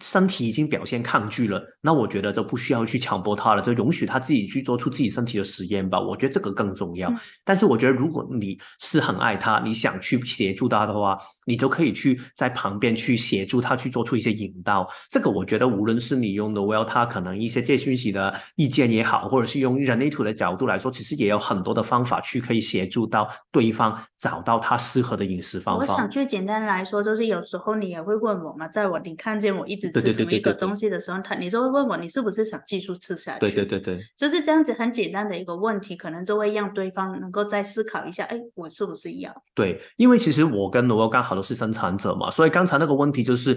[0.00, 5.98] 身体已经表现抗拒了，那我觉得就不需要去强迫他了，就允许他自己去做出自己身体的实验吧。
[5.98, 7.12] 我觉得这个更重要。
[7.44, 14.88] 但是我觉得，如果你是很爱他，你想去协助他的话，你就可以去在旁边去协助他去做出一些引导。
[15.10, 25.82] 这个我觉得，无论是你用的 Well，他可能一些借讯息的意见也好，或者是用人类图的角度来说，其实也有很多的方法去可以协助到对方找到他适合的饮食方法。
[25.82, 29.79] 我想最简单来说，就是有时候你也会问我嘛，在我你看见我一。
[29.80, 33.40] 吃同一个东西的时候，他你就会问我，你是不是想继续吃下去？
[33.40, 39.32] 对对对对，就是这样子很简单的一个问题，可能就会让对方能够再思考一下，哎，我是不是要？
[39.54, 43.56] 对，因为其实我跟罗刚好都是生产者嘛，所以刚才那个问题就是。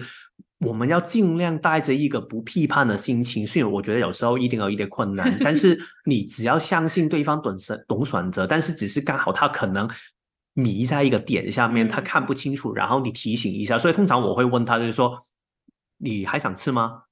[0.59, 9.89] 我们要尽量带着一个不批判的心情，虽然我觉得有时候一定有一点困难，但是 你只要相信对方懂选懂选择，但是只是刚好他可能
[10.53, 15.19] 迷在一个点下面，他嗯看不清楚，然后你提醒一下，所以通常我会问他，就是说
[15.98, 17.04] 你还想吃吗？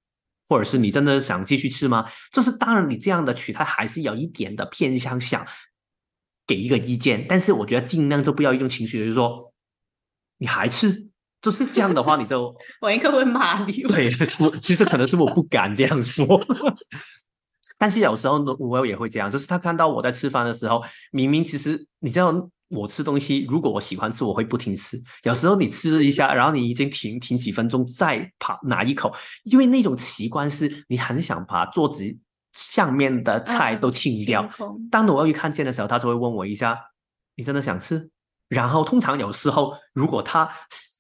[0.48, 2.06] 或者是你真的想继续吃吗？
[2.32, 5.46] 就是当然，你这样的取态还是有一点的偏向想
[6.46, 9.54] 给一个意见，但是我觉得尽量就不要用情绪，就是说
[10.40, 11.08] 你还吃，
[11.42, 13.84] 就是这样的话，你就 我应该会骂你。
[13.84, 16.26] 对我其实可能是我不敢这样说，
[17.80, 22.50] 但是有时候呢，我也会这样，就是他看到我在吃饭的时候，明明其实你知道。
[22.72, 24.98] 我吃东西，如果我喜欢吃，我会不停吃。
[25.24, 29.14] 有时候你吃了一下，然后你已经停停几分钟，再爬拿一口，
[29.44, 32.04] 因为那种习惯是你很想把桌子
[32.54, 34.50] 上面的菜都清掉。
[34.90, 36.78] 当我一看见的时候，他就会问我一下
[37.36, 38.10] ：“你真的想吃？”
[38.50, 40.50] 然后通常有时候，如果他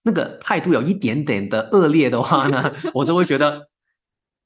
[0.04, 3.68] 那个态度有一点点的恶劣的话呢，我就会觉得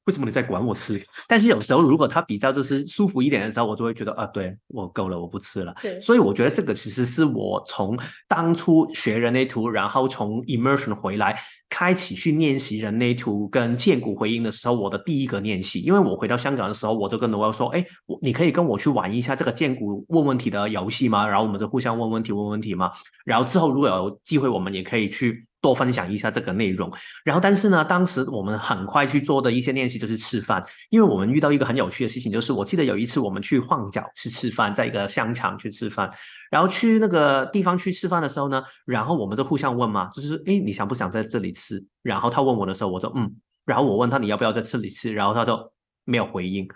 [0.05, 1.01] 为什么你在管我吃？
[1.27, 5.73] 但是有时候如果他比较就是舒服一点的时候，我就会觉得啊，对我够了，我不吃了。
[5.81, 7.97] 对，所以我觉得这个其实是我从
[8.27, 11.35] 当初学人类图，然后从 immersion 回来，
[11.69, 15.81] 开启去练习人类图跟剑骨回应的时候，我的第一个练习。
[15.81, 21.27] 因为我回到香港的时候，我就跟罗说：“哎，我你可以跟我去玩一下这个剑骨问问题的游戏吗？
[21.27, 22.91] 然后我们就互相问问题，问问题嘛。
[23.25, 26.91] 然后之后如果有机会，我们也可以去。”多分享一下这个内容，
[27.24, 36.07] 然后但是呢，当时我们很快去做的一些练习就是吃饭，因为我们遇到一个很有趣的事情，就是我记得有一次我们去晃角去吃饭，在一个香肠去吃饭，
[36.51, 41.84] 然后去那个地方去吃饭的时候呢，然后我们就互相问嘛，就是诶，你想不想在这里吃？
[42.03, 43.36] 然后他问我的时候，我说嗯，
[43.66, 45.57] 然后我问他你要不要在这里吃，然后他就
[46.03, 46.68] 没有回应。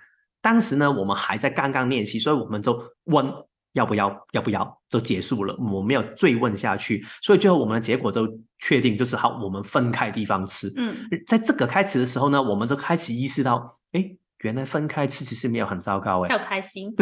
[0.41, 3.31] 当时呢，我们还在刚刚练习，所以我们就问。
[3.73, 4.27] 要不要？
[4.31, 4.81] 要不要？
[4.89, 8.27] 就结束了，我没有追问下去，所以最后我们的结果就
[8.59, 10.71] 确定就是好，我们分开地方吃。
[10.75, 10.95] 嗯，
[11.27, 14.11] 在这个开始的时候呢，我们就开始意识到，哎，
[14.41, 16.93] 原来分开吃其实没有很糟糕，哎，要开心。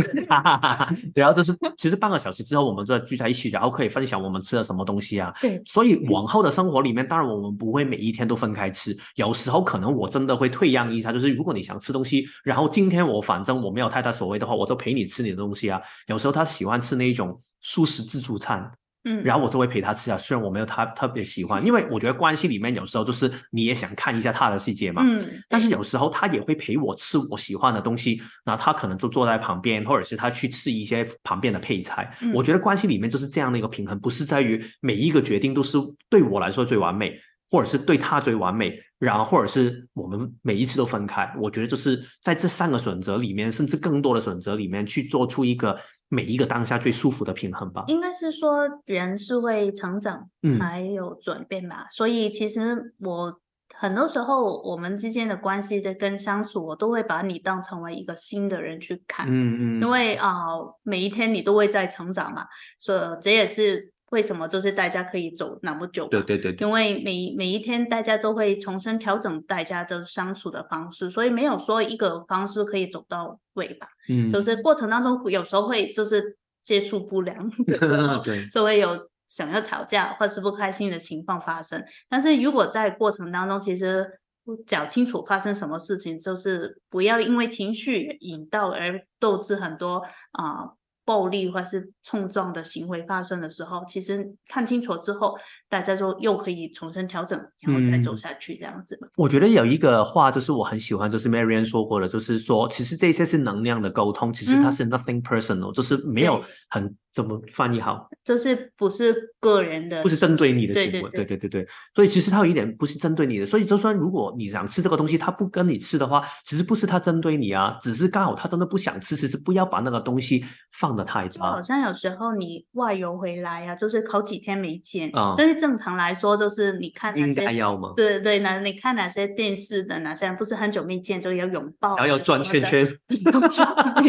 [1.13, 5.33] 然后就是其实半个小时之后，我们就聚在一起，然后可以分享我们吃了什么东西啊。
[5.41, 15.79] 对，所以往后的生活里面，当然我们不会每一天都分开吃，有时候可能我真的会退让一下，就是如果你想吃东西，然后今天我反正我没有太大所谓的话，我就陪你吃你的东西啊。
[16.07, 18.71] 有时候他喜欢吃那种素食自助餐。
[19.07, 25.01] 嗯，然后我就会陪他吃啊，虽然我没有他特别喜欢，因为我觉得关系里面有时候就是你也想看一下他的世界嘛。
[25.05, 32.15] 嗯，但是有时候他也会陪我吃我喜欢的东西，那他可能就坐在旁边，或者是他去吃一些旁边的配菜。
[32.21, 35.77] 嗯我觉得关系里面就是这样的一个平衡，不是在于每一个决定都是
[36.09, 37.17] 对我来说最完美，
[37.49, 41.31] 或者是对他最完美，然后或者是我们每一次都分开。
[41.39, 45.79] 我觉得就是在这三个选择里面，甚至更多的选择里面去做出一个
[46.09, 47.83] 每一个当下最舒服的平衡吧。
[47.87, 51.87] 应该是说人是会成长，嗯还有转变吧。
[51.91, 53.39] 所以其实我
[53.75, 60.47] 很多时候我们之间的关系的跟相处，我都会把你当成为一个新的人去看，嗯嗯，因为啊、
[60.83, 62.47] 每一天你都会在成长嘛，
[62.79, 66.09] 所以这也是为什么就是大家可以走那么久嘛。
[66.11, 73.87] 对对对对，因为每每一天大家都会重新调整大家的相处的方式，所以没有说一个方式可以走到位吧。
[74.09, 81.83] 嗯，就是过程当中有时候会就是接触不良的时候， 对，就会有想要吵架或是不开心的情况发生。
[82.07, 84.19] 但是如果在过程当中，其实
[84.65, 90.01] 讲清楚发生什么事情，就是不要因为情绪引导而导致很多
[90.31, 90.71] 啊、
[91.07, 95.37] 暴力或是冲撞的行为发生的时候，其实看清楚之后，
[95.69, 98.17] 大家就又可以重新调整，然后再走嗯。
[98.17, 99.07] 下去这样子嘛。
[99.15, 104.71] 我觉得有一个话就是我很喜欢，就是 Marian 说过的，就是说其实这些是能量的沟通，其实它嗯。
[104.71, 111.37] 是 nothing personal，、就是没有很怎么翻译好，就是不是个人的，不是针对你的行为，对对对。
[111.37, 127.47] 对对，所以其实它有一点不是针对你的，所以就算如果你想吃这个东西，他不跟你吃的话，其实不是他针对你啊，只是刚好他真的不想吃，其实不要把那个东西放的太就好，像有时候你外游回来呀、就是好几天没见，啊但是正常来说，就是你看哪应该些？
[127.95, 133.17] 对对，那你看哪些电视的哪些人不是很久没见就要拥抱啊，然后要转圈圈， 你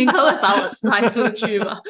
[0.03, 1.81] 应该会把我摔出去吧？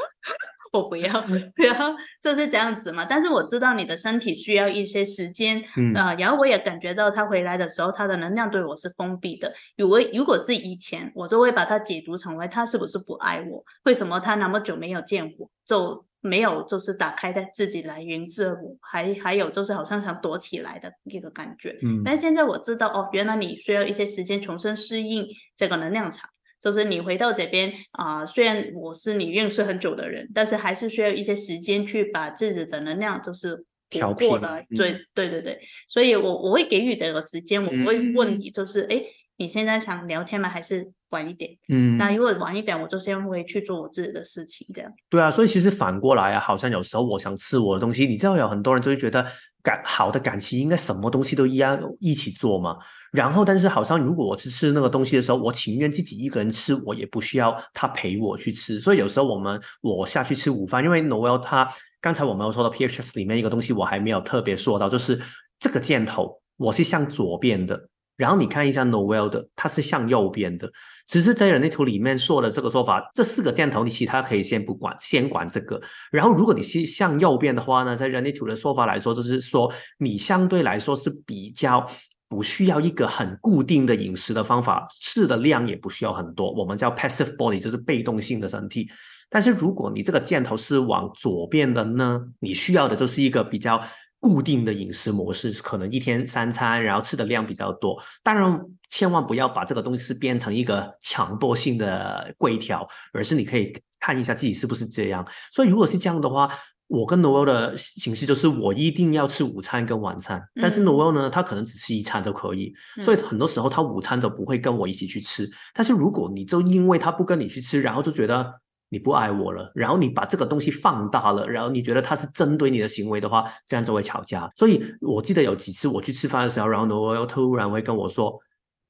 [0.70, 1.10] 我不要，
[1.56, 3.06] 不要就是这样子嘛。
[3.08, 9.50] 但是我知道你的身体需要一些时间，嗯呃，然后我也感觉到他回来的时候，他的能量对我是封闭的。
[9.78, 13.64] 如果如果是以前，我就会把它解读成为他是不是不爱我？
[13.84, 18.76] 为什么他那么久没有见我，就没有就是打开的自己来源自我？
[18.80, 21.78] 还还有就是好像想躲起来的一个感觉。
[21.82, 26.28] 嗯但是现在我知道哦，原来你需要一些时间重新适应这个能量场。
[26.60, 39.06] 就是你回到这边啊、虽然我是你认识很久的人，但是还是需要一些时间去把自己的能量就是调补过频嗯了对对对对，所以我我会给予这个时间，我不会问嗯你，就是哎，诶
[39.38, 40.48] 你现在想聊天吗？
[40.48, 41.50] 还是晚一点？
[41.68, 44.92] 嗯，那如果晚一点，我就先回去做我自己的事情，这样。
[45.08, 49.24] 对啊，所以其实反过来啊，好像有时候我想吃我的东西，你知道有很多人就会觉得
[49.62, 52.76] 感好的感情应该什么东西都一样一起做嘛。
[53.12, 58.80] 然后，但是好像如果我去吃那个东西的时候，我情愿自己一个人吃，我也不需要他陪我去吃。
[58.80, 61.66] 所以有时候我们我下去吃午饭，因为 Noel 他
[62.00, 65.18] 刚才我们有说到 PHS 里面一个东西，我还没有特别说到，就是
[65.58, 70.70] 这个箭头我是向左边的，然后你看一下 Noel 的，它是向右边的。
[71.06, 75.80] 只是在人类图里面说的这个说法，这四个箭头你其他可以先不管，先管这个。
[76.10, 81.88] 然后如果你是向右边的话呢，在人类图的说法来说，就是说你相对来说是比较
[82.28, 88.86] 不需要一个很固定的饮食的方法，吃的量也不需要很多，我们叫 passive body，就是被动性的身体。
[89.30, 93.80] 但是如果你这个箭头是往左边的呢，你需要的就是一个比较
[94.20, 98.00] 固定的饮食模式，可能一天三餐，然后吃的量比较多。
[98.22, 98.60] 当然，
[98.90, 105.26] 千万不要把这个东西变成一个强迫性的规条，而是你可以看一下自己是不是这样。
[105.52, 106.50] 所以如果是这样的话，
[106.88, 112.72] 我跟 Noel 的形式就是我一定要吃午餐跟晚餐，但是嗯 Noel 呢，他可能只吃一餐就可以，
[113.04, 115.46] 所以嗯很多时候他午餐都不会跟我一起去吃。
[115.74, 124.50] 但是如果你就因为他不跟你去吃，然后就觉得你不爱我了，然后你把这个东西放大了，然后你觉得他是针对你的行为的话，这样就会吵架。
[124.54, 128.38] 所以我记得有几次我去吃饭的时候，然后 Noel 突然会跟我说。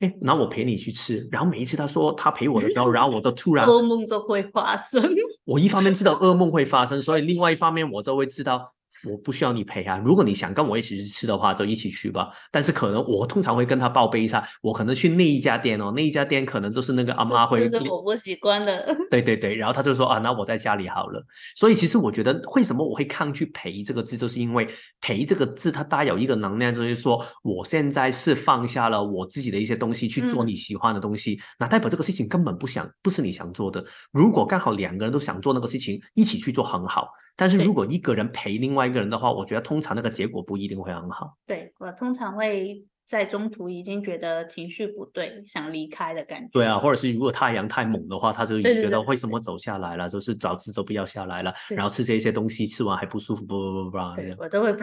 [0.01, 1.29] 哎，那我陪你去吃。
[1.29, 5.03] 然后每一次他说他陪我的时候，然后我就突然 噩梦就会发生。
[5.45, 8.73] 我一方面知道噩梦会发生，所以另外一方面我就会知道
[9.05, 10.01] 我不需要你陪啊。
[10.05, 12.31] 如果你想跟我一起去吃的话，就一起去吧。
[12.51, 18.97] 但是可能我通常会跟他报备一下，我可能去那一家店哦，那一家店可能就是那个阿妈会这是我不习惯的。
[19.11, 21.25] 对对对，然后他就说啊，那我在家里好了。
[21.57, 24.69] 所以其实我觉得，为什么我会抗拒“陪”这个字，就是因为
[25.01, 33.85] “陪”这个字它带有一个能量，就是说我现在是放下了我自己的一些东西去做嗯你喜欢的东西，那代表这个事情根本不想不是你想做的。
[34.13, 37.09] 如果刚好两个人都想做那个事情，一起去做很好。
[37.39, 41.39] 但是如果一个人陪另外一个人的话，我觉得通常那个结果不一定会很好。
[41.47, 46.49] 对我通常会在中途已经觉得情绪不对，想离开的感觉。
[46.53, 53.99] 对啊，或者是如果太阳太猛的话，他就已经觉得为什么走下来了，就是早知就不要下来了，然后吃这些东西，吃完还不舒服，不不不不，
[54.43, 54.75] 我都会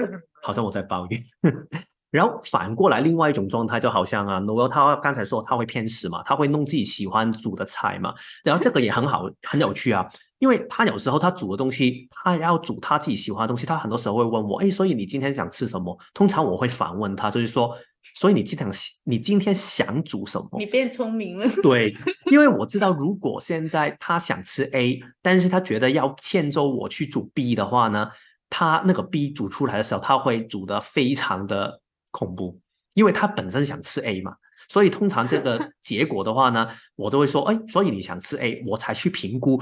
[0.41, 1.21] 好像我在抱怨。
[2.15, 8.13] 然后反过来，另外一种状态就好像啊，Noel 他刚才说他会偏食嘛，他会弄自己喜欢煮的菜嘛，
[8.43, 10.07] 然后这个也很好，很有趣啊，
[10.39, 15.97] 因为他有时候他煮的东西，他要煮他自己喜欢的东西，他很多时候会问我，哎，所以你今天想吃什么？
[16.13, 17.75] 通常我会反问他，就是说，
[18.13, 18.69] 所以你今天
[19.03, 20.47] 你今天想煮什么？
[20.57, 21.47] 你变聪明了。
[21.61, 21.93] 对，
[22.31, 28.07] 因为我知道，如果现在他想吃 A，但是他觉得要欠揍我去煮 B 的话呢，
[28.49, 31.81] 他那个 B 煮出来的时候，他会煮的非常的
[32.15, 32.57] 恐怖，
[32.93, 34.33] 因为他本身想吃 A 嘛，
[34.69, 39.61] 所以通常这个 结果的话呢，我都会说，哎，所以你想吃 A，我才去评估，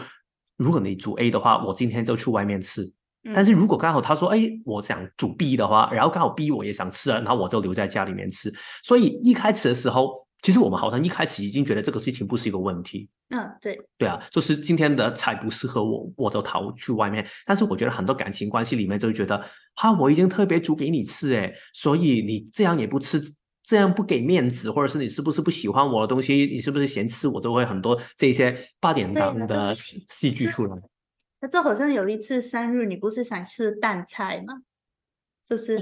[0.58, 2.88] 如果你煮 A 的话，我今天就去外面吃。
[3.34, 8.54] 但是如果刚好他说，哎，我想煮 B 的话，然后刚好 B 我也想吃啊，然后我就留在家里面吃。
[8.84, 13.09] 所以一开始的时候，其实我们好像一开始已经觉得这个事情不是一个问题。
[13.29, 17.25] 嗯，对，对啊，就是今天的菜不适合我，我就逃去外面。
[17.45, 19.43] 但是我觉得很多感情关系里面就会觉得，
[19.75, 23.19] 哈，我已经特别煮给你吃，诶，所以你这样也不吃，
[23.63, 30.75] 这样不给面子，或者是你是不是不喜欢我的东西，你是不是嫌吃我，就会很多这些八点档的是戏剧出来。
[31.39, 34.61] 那这好像有一次生日，你不是想吃蛋菜吗？
[35.47, 35.77] 就是，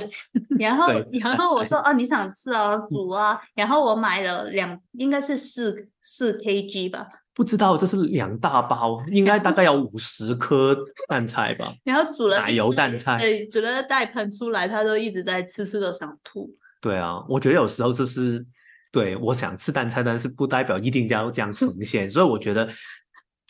[0.57, 0.87] 然后
[1.21, 10.75] 然后我说哦，你想吃啊，煮啊，然后我买了两，应该是四四 kg 吧，不知道这是两大包，应该大概有五十颗
[11.07, 11.73] 蛋菜吧。
[11.83, 16.49] 然后煮了奶油蛋菜对，煮了带盆出来，他都一直在吃，吃的想吐。
[16.81, 18.43] 对啊，我觉得有时候就是，
[18.91, 22.67] 对我想吃蛋菜，但是不代表一定要这样呈现，所以我觉得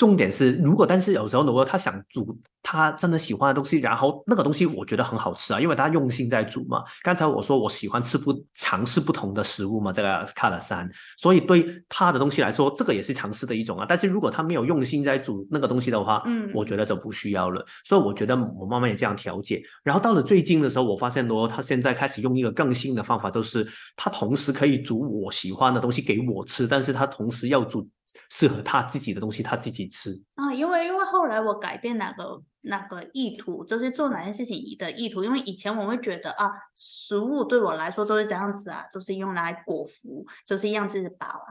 [0.01, 6.83] 重点是，如果但是有时候如果他想煮他真的喜欢的东西，然后那个东西我觉得很好吃啊，因为他用心在煮嘛。
[7.03, 10.89] 刚才我说我喜欢吃不尝试不同的食物嘛，这个卡了三，
[11.19, 13.85] 所以对他的东西来说，这个也是尝试的一种啊。
[13.87, 17.63] 但是如果他没有用心在煮那个东西的话，嗯我觉得就不需要了。
[17.85, 19.61] 所以我觉得我慢慢也这样调节。
[19.83, 27.87] 然后到了最近的时候，我发现罗他现在开始用一个更新的方法，就是他同时可以煮我喜欢的东西给我吃，但是他同时要煮
[28.29, 30.11] 适合他自己的东西，他自己吃。
[30.35, 35.23] 啊，因为因为后来我改变那个那个意图，就是做哪件事情的意图。
[35.23, 41.49] 因为以前我会觉得啊，食物对我来说就是这样子啊，就是用来果腹，就是样子饱啊。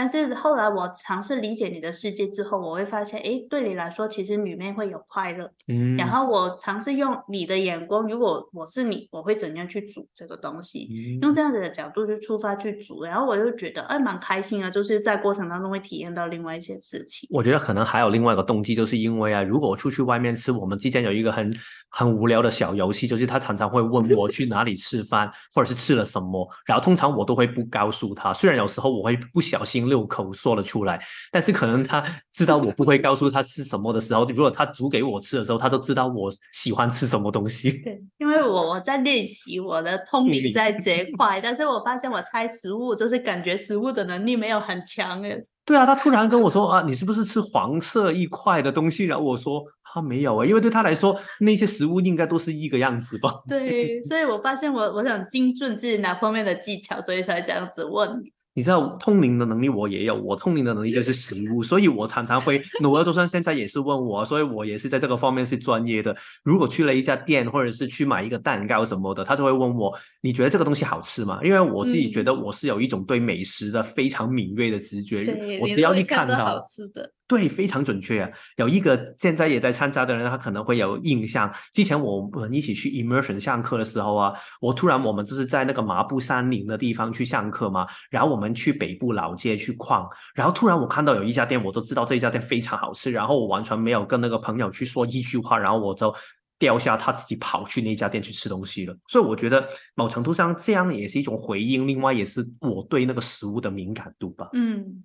[0.00, 5.44] 但是后来我尝试理解你的世界之后，我会发现，哎，对你来说，其实里面会有快乐。
[5.68, 10.88] 嗯，然后我尝试用你的眼光，如果我是你，我会怎样去煮这个东西？
[11.20, 14.70] 用这样子的角度去出发去煮，然后我就觉得，哎，蛮开心啊！
[14.70, 17.28] 就是在过程当中会体验到另外一些事情。
[17.30, 21.54] 我觉得可能还有另外一个动机，就是因为啊，如果我出去外面吃，我们之间有一个很
[21.90, 30.98] 很无聊的小游戏，就是他常常会问我去哪里吃饭，或者是吃了什么，然后通常我都会不告诉他，虽然有时候我会不小心六口说了出来，
[31.30, 37.70] 但是可能他知道我不会告诉他吃什么的时候，如果他煮给我吃的时候，他都知道我喜欢吃什么东西。
[37.82, 45.44] 对，因为我我在练习我的通灵在这一块，但是我发现我猜食物就是感觉食物的能力没有很强诶。
[45.66, 49.04] 对啊，他突然跟我说啊，你是不是吃黄色一块的东西？
[49.04, 53.30] 然后我说他没有啊，因为对他来说那些食物应该都是一个样子吧。
[53.48, 58.32] 对，所以我发现我我想精准自己哪方面的技巧，所以才这样子问你。
[58.54, 66.16] 你知道通灵的能力我也有，我通灵的能力就是食物，所以我常常会努尔就算现在也是问我，所以我也是在这个方面是专业的。
[66.42, 71.38] 如果去了一家店，或者是去买一个蛋糕什么的，他就会问我，你觉得这个东西好吃吗？
[71.44, 75.24] 因为我自己觉得我是有一种对美食的非常敏锐的直觉，
[75.60, 77.12] 我只要一看到好吃的。
[77.30, 78.28] 对，非常准确。
[78.56, 81.48] 有一个现在也在参加的人，他可能会有印象。
[81.72, 90.04] 之前我们一起去 immersion 上课的时候啊，我突然我们就是在那个麻布山林的地方去上课嘛，然后我们去北部老街去逛，
[90.34, 96.12] 然后突然我看到有一家店，我都知道这一家店非常好吃，然后我完全没有跟那个朋友去说一句话，然后我就
[96.58, 98.96] 掉下他自己跑去那家店去吃东西了。
[99.06, 99.64] 所以我觉得
[99.94, 104.48] 某程度上这样也是一种回应，另外也是我对那个食物的敏感度吧。
[104.52, 105.04] 嗯。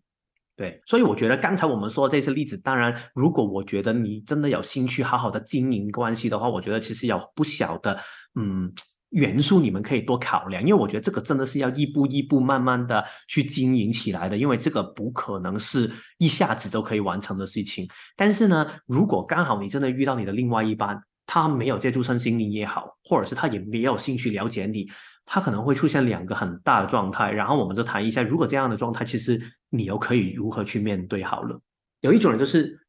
[0.57, 7.99] 对，所以我觉得刚才我们说这些例子，当然，如果我觉得你真的有兴趣好好的经营关系的话，我觉得其实有不小的
[8.39, 8.71] 嗯
[9.09, 10.63] 元素，你们可以多考量。
[10.63, 17.85] 因为我觉得这个真的是要一步一步慢慢的去经营起来的，因为这个不可能是一下子就可以完成的事情。
[18.15, 20.97] 但是呢，如果刚好你真的遇到你的另外一半，
[21.27, 24.87] 他没有接触身心灵也好，或者是他也没有兴趣了解你。
[25.26, 31.59] 他可能会出现两个很大的状态，然后我们就谈一下，如果这样的状态，其实你又可以如何去面对好了。
[32.01, 32.80] 有一种人就是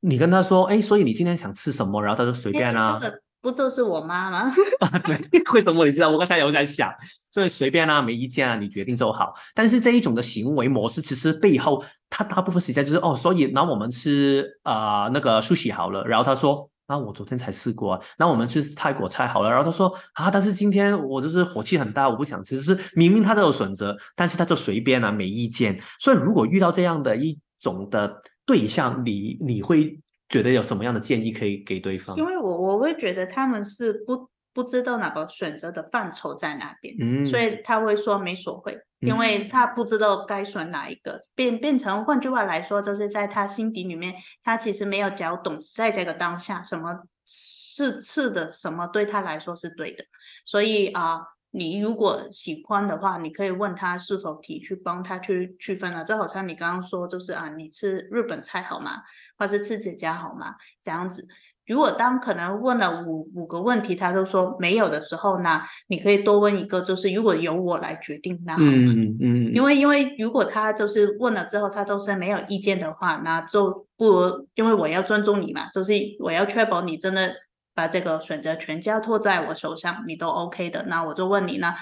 [0.00, 2.96] 你跟他说，哎，所以你今天想吃什么，然后他就随便啊。
[3.00, 4.52] 这个不就是我妈吗？
[5.04, 5.18] 对，
[5.52, 6.10] 为什么你知道？
[6.10, 6.92] 我刚才有在想，
[7.32, 9.34] 所以随便啊，没意见啊，你决定就好。
[9.54, 16.70] 但是这一种的行为模式，其实背后他大部分时间就是哦，所以那我们吃啊那个寿喜好了，然后他说。
[16.90, 18.02] 啊，我昨天才试过。
[18.18, 22.56] 那我们去泰国菜好了，然后他说啊，但是今天我就是火气很大，我不想吃。
[22.56, 25.80] 就是明明他都有选择，但是他就随便啊，没意见。
[26.00, 32.16] 所以如果遇到这样的一种的对象，你你会觉得有什么样的建议可以给对方？
[32.16, 38.78] 因为我我会觉得他们是不不知道哪个选择的范畴在哪边，嗯，所以他会说没所谓。
[39.00, 50.04] 因为他不知道该选哪一个，变变成换句话来说，就是在他心底里面，他其实没有搞懂，在这个当下，什么是是的，什么对他来说是对的。
[50.44, 51.18] 所以啊，
[51.52, 56.04] 你如果喜欢的话，你可以问他是否提去帮他去区分了。
[56.04, 59.00] 就好像你刚刚说，就是啊，你吃日本菜好吗？
[59.38, 60.56] 或是吃这家好吗？
[60.82, 61.26] 这样子。
[61.70, 77.32] 如果当可能问了五五个问题，他都说没有的时候呢，你可以多问一个，就是如果由我来决定，那好嗯嗯，因为因为如果他就是问了之后，他都是没有意见的话，那就不如因为我要尊重你嘛，就是我要确保你真的
[77.72, 81.74] 把这个选择权交托在我手上，你都 OK 的，那我就问你呢，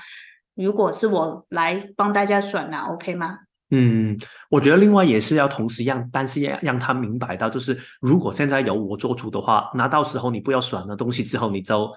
[0.55, 3.39] 如果是我来帮大家选，那 OK 吗？
[3.71, 11.95] 嗯，我觉得另外也是要同时让，但是要让他明白到，就是如果现在由我做主的话，那到时候你不要选了东西之后，你就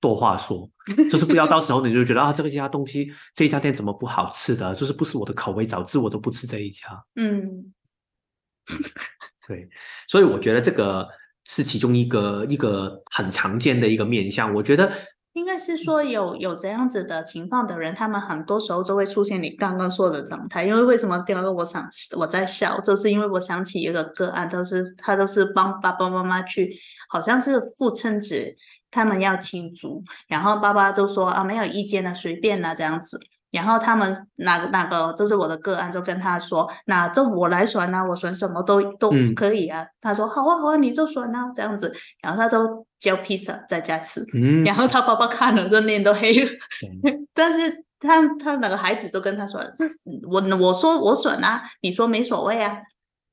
[0.00, 0.70] 多话说，
[1.10, 6.86] 就是不要到时候你就觉得啊，这个家东西这一家店怎么不好吃的，就是不是我的口味，导致我都不吃这一家。
[7.16, 7.72] 嗯，
[9.48, 9.68] 对，
[10.06, 11.08] 所以我觉得这个
[11.44, 14.92] 是其中一个一个很常见的一个面向，我觉得。
[15.34, 20.64] 应该是说有有这样子的情况的人，他们很多时候都会出现你刚刚说的状态。
[20.64, 26.76] 因为为什么第二个我想我在笑，就是因为我想起一个个案，都是他都是帮爸爸妈妈去，
[27.08, 28.54] 好像是父亲节，
[28.90, 33.18] 他们要庆祝，然后爸爸就说啊没有意见的，随便啦这样子。
[33.52, 39.86] 然后他们哪哪个就是我的个案，就跟他说，那就我来选啊，我选什么都都可以啊。
[40.00, 41.94] 他说好啊好啊，你就选啊这样子。
[42.20, 44.24] 然后他就叫披萨在家吃，
[44.66, 46.50] 然后他爸爸看了，就脸都黑了。
[47.34, 49.84] 但是他他那个孩子就跟他说，这
[50.28, 52.78] 我我说我选啊，你说没所谓啊。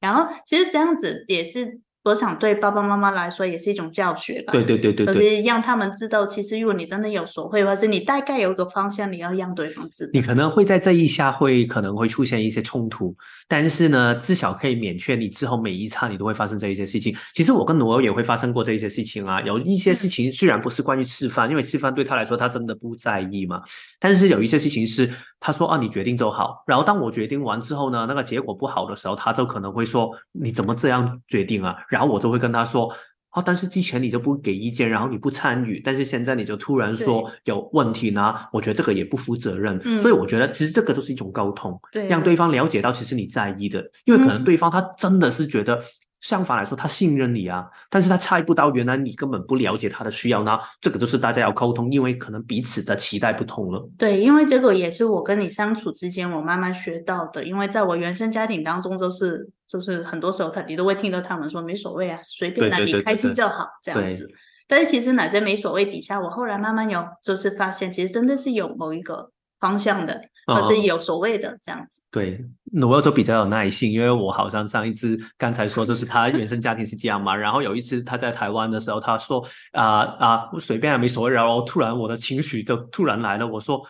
[0.02, 4.54] 然后其实这样子也是我想对爸爸妈妈来说也是一种教学吧。
[4.54, 5.38] 对对对对就对。
[5.38, 10.12] 是让他们知道，其实如果你真的有所会，或是你大概有一个方向，你要让对方知道。
[10.14, 13.16] 你可能会在这一下会可能会出现一些冲突，
[13.48, 17.16] 但是呢，至少可以免却你之后每一餐你都会发生这一些事情。
[17.34, 23.62] 其实我跟罗欧也会发生过这一些事情啊，有一些事情虽然不是关于吃饭，因为吃饭对他来说他真的不在意嘛，
[24.00, 31.76] 但是有一些事情是他说啊你决定就好，然后当我决定完之后呢，那个结果不好的时候，他就可能会说你怎么这样决定啊？
[31.90, 32.92] 然后我就会跟他说。
[33.32, 38.34] 哦，但是之前你就不给意见，然后你不参与，但是现在你就突然说有问题呢？
[38.52, 45.80] 我觉得这个也不负责任，嗯所以我觉得其实这个都是一种沟通，对让对方了解到其实你在意的，因为可能嗯对方他真的是觉得。
[46.22, 53.90] 相反来说，他信任你啊，但是他猜不到原来你根本不了解他的需要，呢这个就是大家要沟通，因为可能彼此的期待不同了。
[53.98, 57.44] 对，因为这个也是我跟你相处之间我慢慢学到的。
[57.44, 64.30] 因为在我原生家庭当中，就是就是很多时候他你都会听到他们说没所谓啊，随便啊，对对对你开心就好这样子。
[64.68, 70.22] 但是其实哪些没所谓底下，我后来慢慢有就是发现，其实真的是有某一个方向的，
[70.56, 72.02] 或是嗯有所谓的这样子。
[72.12, 72.44] 对，
[72.82, 79.84] 我要就比较有耐心，因为我好像上一次刚才说，就是他原生家庭是这样嘛，然后有一次他在台湾的时候，他说啊
[80.20, 83.82] 啊随便啊没所谓，然后突然我的情绪就突然来了，我说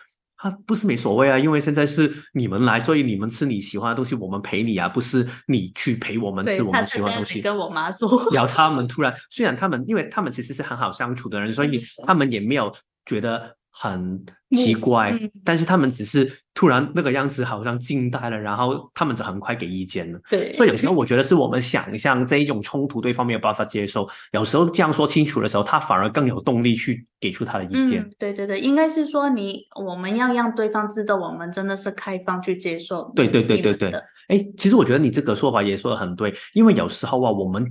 [0.42, 7.42] 他不是没所谓啊，因为现在是你们来，所以你们吃你喜欢的东西，我们陪你啊，不是你去陪我们吃我们喜欢的东西。
[7.42, 12.74] 跟我妈说，然后他们突然，虽然他们，因为他们其实是很好相处的人，所以 他们也没有
[13.06, 14.22] 觉得很
[14.52, 20.20] 奇怪，嗯但是他们只是突然那个样子好像惊呆了，然后他们就很快给意见了。
[20.30, 28.02] 对，所以有时候我觉得是我们想象这一种冲突，对方没有办法接受，有时候这样说清楚的时候，他反而更有动力去给出他的意见。
[28.02, 37.66] 嗯，对对对，应该是说你我们要让对方知道，我们真的是开放去接受对对对对对们的哎，其实我觉得你这个说法也说的很对，因为有时候啊，我们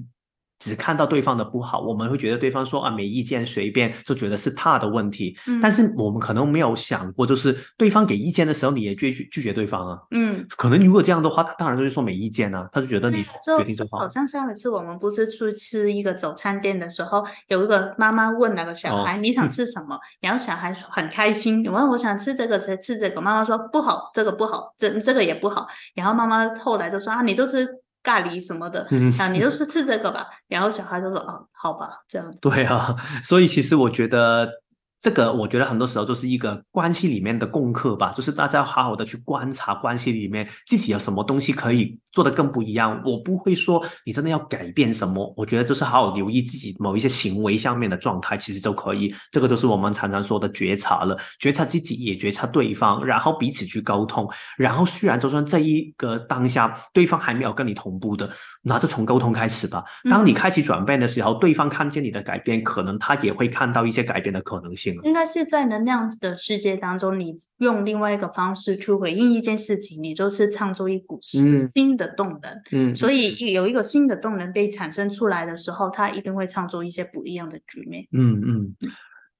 [0.59, 5.37] 只看到对方的不好，我们会觉得对方说啊没意见随便，就觉得是他的问题。
[5.47, 9.99] 嗯但是我们可能没有想过，就是对方给意见的时候，你也拒拒拒绝对方啊。
[10.11, 10.47] 嗯。
[10.57, 14.09] 可能如果这样的话，他当然就是说没意见啊，他就觉得你决定就好好。
[14.09, 27.69] 像上一次我们不是去吃一个早餐店的时候，有一个妈妈问那个小哦孩、你想吃什么，然后小孩说很开心，你问我想吃这个谁吃这个，妈妈说不好，这个不好，这这个也不好，然后妈妈后来就说啊你就吃
[28.09, 34.49] 咖喱什么的，嗯啊你就是吃这个吧，然后小孩就说啊好吧这样子，对啊，所以其实我觉得
[35.01, 43.01] 这个，我觉得很多时候就是一个关系里面的功课吧，就是大家要好好的去观察关系里面自己有什么东西可以做得更不一样。
[43.05, 49.15] 我不会说你真的要改变什么，我觉得就是好好留意自己某一些行为上面的状态，其实就可以。
[49.31, 54.29] 这个就是我们常常说的觉察了，觉察自己也觉察对方，然后彼此去沟通。
[54.57, 58.29] 然后虽然就算这一个当下对方还没有跟你同步的，
[58.63, 59.85] 那就从沟通开始吧。
[60.11, 65.03] 当你嗯开启转变的时候，对方看见你的改变，可能他也会看到一些改变的可能性了。
[65.05, 72.63] 应该是在能量的世界当中，你用另外一个方式去回应一件事情，你就是创作一股嗯新的动能。
[72.73, 78.07] 嗯，所以有一个新的动能被产生出来的时候，它一定会创作一些不一样的局面。
[78.13, 78.77] 嗯嗯，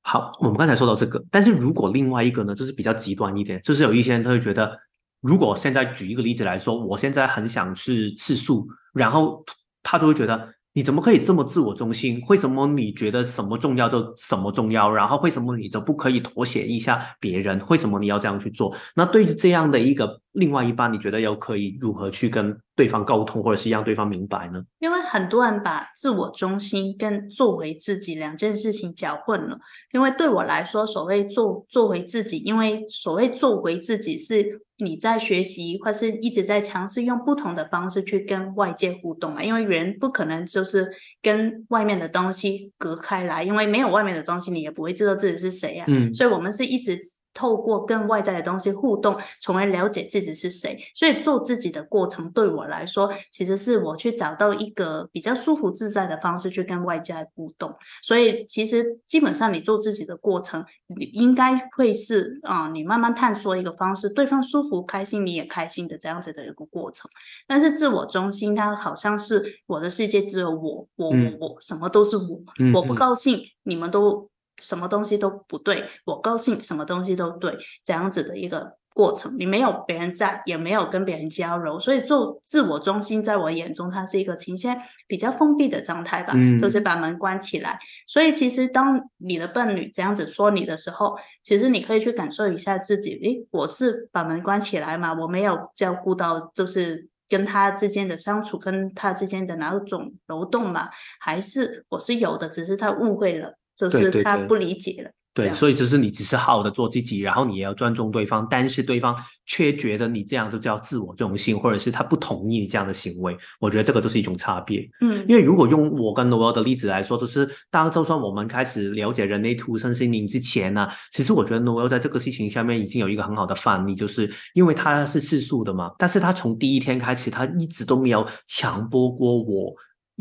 [0.03, 4.79] 好，我们刚才说到这个，但是如果另外一个呢，就是比较极端一点，就是有一些人他会觉得，
[5.21, 9.45] 如果现在举一个例子来说，我现在很想去吃素，然后
[9.83, 10.55] 他就会觉得。
[10.79, 12.23] 你怎么可以这么自我中心？
[12.29, 14.89] 为什么你觉得什么重要就什么重要？
[14.89, 17.61] 然后为什么你就不可以妥协一下别人？
[17.69, 18.73] 为什么你要这样去做？
[18.95, 24.63] 那对于这样的一个另外一半，你觉得又可以如何去跟对方沟通，或者是让对方明白呢？
[24.79, 29.59] 因为很多人把自我中心跟做回自己两件事情搅混了。
[29.91, 39.43] 因为对我来说，所谓做做回自己，因为所谓做回自己是你在学习或是一直在尝试用不同的方式去跟外界互动嘛。
[39.43, 40.89] 因为人不可能就是
[41.21, 46.97] 跟外面的东西隔开来，因为没有外面的东西，你也不会知道自己是谁呀、嗯所以我们是一直
[47.35, 50.79] 透过跟外在的东西互动，从而了解自己是谁。
[50.95, 57.75] 所以做自己的过程对我来说，其实是我去找到一个比较舒服自在的方式去跟外界互动。
[58.03, 67.11] 所以其实基本上你做自己的过程，你应该会是啊、你慢慢探索一个方式，对方舒服开心，你也开心的这样子的一个过程。
[67.47, 74.29] 但是自我中心，它好像是我的世界只有我，我嗯我我，什么都是我，嗯我不嗯高兴，你们都
[74.61, 79.37] 什么东西都不对，我高兴，什么东西都对，这样子的一个过程。
[79.39, 87.79] 你没有别人在，也没有跟别人交流，所以做自我中心，在我眼中，它是一个呈现比较封闭的状态吧，嗯就是把门关起来。
[88.07, 95.15] 所以其实当你的伴侣这样子说你的时候，其实你可以去感受一下自己，诶，我是把门关起来嘛？
[95.15, 100.89] 我没有照顾到，就是跟他之间的相处，跟他之间的哪种流动嘛？
[101.21, 105.11] 还是我是有的，只是他误会了，就是他不理解了。
[105.35, 109.15] 对，所以就是你只是好好的做自己，然后你也要尊重对方，但是对方
[109.47, 114.85] 却觉得你这样就叫自我中心，或者是他不同意你这样的行为，我觉得这个就是一种差别。
[115.01, 129.73] 嗯，因为如果用我跟 Noel 的例子来说，就是当就算我们开始了解人类图身心灵之前呢，其实我觉得 Noel 在这个事情下面已经有一个很好的范例，就是因为他是吃素的嘛，但是他从第一天开始，他一直都没有强迫过我。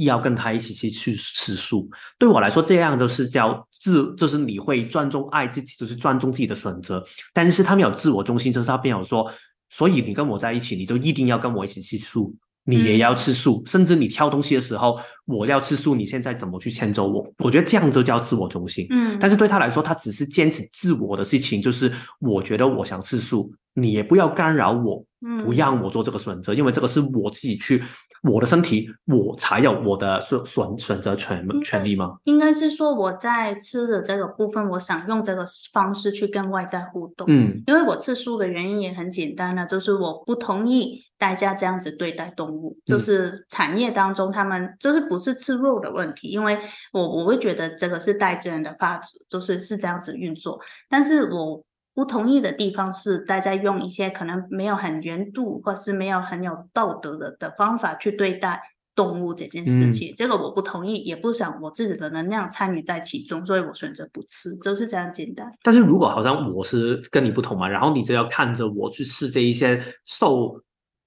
[0.05, 1.89] 要跟他一起去去吃素，
[2.19, 7.03] 对我来说，这样就是叫自，就是你会尊重爱自己，就是尊重自己的选择。
[7.33, 9.29] 但是他没有自我中心，就是他没有说，
[9.69, 12.35] 所以你跟我在一起，你就一定要跟我一起吃素，
[12.65, 17.25] 你也要吃素，甚至你挑东西的时候，我要吃素，你现在怎么去迁就我？
[17.39, 18.85] 我觉得这样就叫自我中心。
[18.91, 25.03] 嗯，但是对他来说，他只是坚持自我的事情，就是我觉得我想吃素，你也不要干扰我，
[25.45, 27.83] 不让我做这个选择，因为这个是我自己去。
[28.23, 32.17] 我的身体，我才有我的选选选择权权利吗？
[32.23, 37.27] 应该是说我在吃的这个部分，我想用这个方式去跟外在互动。
[37.29, 46.57] 嗯，因为我吃素的原因也很简单呢，就是我不同意大家这样子对待动物，就是产业当中他们就是不是吃肉的问题，因为
[46.91, 50.59] 我我会觉得这个是代自然的法则，就是是这样子运作，
[50.89, 51.63] 但是我。
[51.97, 58.61] 不同意的地方是，大家用一些可能没有很原度，或是没有很有道德的的方法去对待
[58.93, 60.13] 动物这件事情。
[60.15, 65.51] 这个我不同意，也不想我自己的能量参与在其中，所以我选择不吃，就是这样简单。
[65.63, 70.61] 但是如果好像我是跟你不同嘛，然后你就要看着我去吃这一些受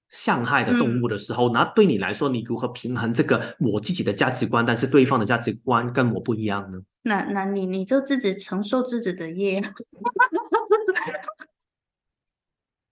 [0.09, 6.79] 伤害的动物的时候，那对你来说，你如何平衡这个我自己的价值观，但是对方的价值观跟我不一样呢？
[7.03, 9.61] 那那你你就自己承受自己的业。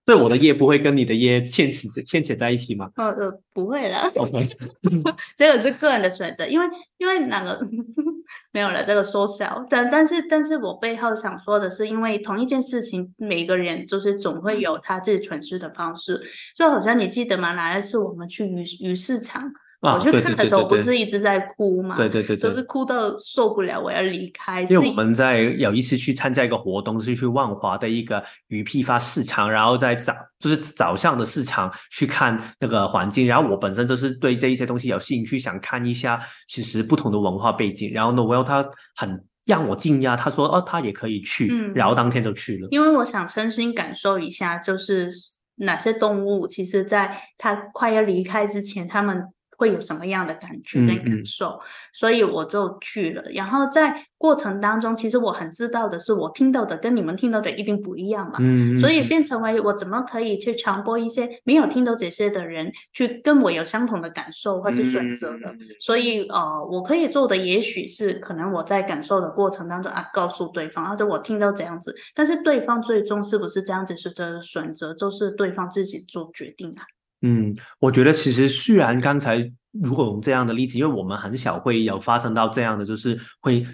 [0.05, 2.89] 这我的业不会跟你的业牵扯牵扯在一起吗？
[2.95, 4.11] 呃呃，不会了。
[4.15, 4.49] OK，
[5.37, 6.65] 这个是个人的选择，因为
[6.97, 7.63] 因为哪个
[8.51, 16.19] 没有了这个缩小，但但是但是我背后想说的是，因为同一件事情，每个人就是总会有他自己诠释的方式，
[16.55, 17.53] 就好像你记得吗？
[17.53, 19.51] 哪一次我们去鱼鱼市场？
[19.81, 21.95] 我去看的时候不是一直在哭吗？
[21.95, 24.61] 对对对，就是哭到受不了，我要离开。
[24.63, 33.25] 因为我们在有一次去参加一个活动，是去万华的一个鱼批发市场，然后在早就是早上的市场去看那个环境。
[33.25, 36.19] 然后我本身就是对这一些东西有兴趣，想看一下
[36.49, 37.89] 其实不同的文化背景。
[37.93, 42.67] 然后呢，我要他很让我惊讶，他说哦，他也可以去，然后当天就去了。
[42.71, 45.09] 因为我想身心感受一下，就是
[45.55, 49.23] 哪些动物，其实在它快要离开之前，他们。
[49.59, 51.59] 会有什么样的感觉跟感受，
[51.91, 53.21] 所以我就去了。
[53.33, 58.37] 然后在过程当中，其实我很知道的是，我听到的跟你们听到的一定不一样嘛。
[58.39, 65.53] 嗯，所以变成为我怎么可以去传播一些没有听到这些的人，去跟我有相同的感受或是选择的。
[65.81, 76.83] 所以呃，我可以做的也许是可能我在感受的过程当中啊，告诉对方，或者我听到这样子，但是对方最终是不是这样子是的选择，就是对方自己做决定啊。
[77.21, 79.37] 嗯，我觉得其实虽然刚才
[79.71, 83.65] 如果用这样的例子，因为我们很少会有发生到这样的，就是会。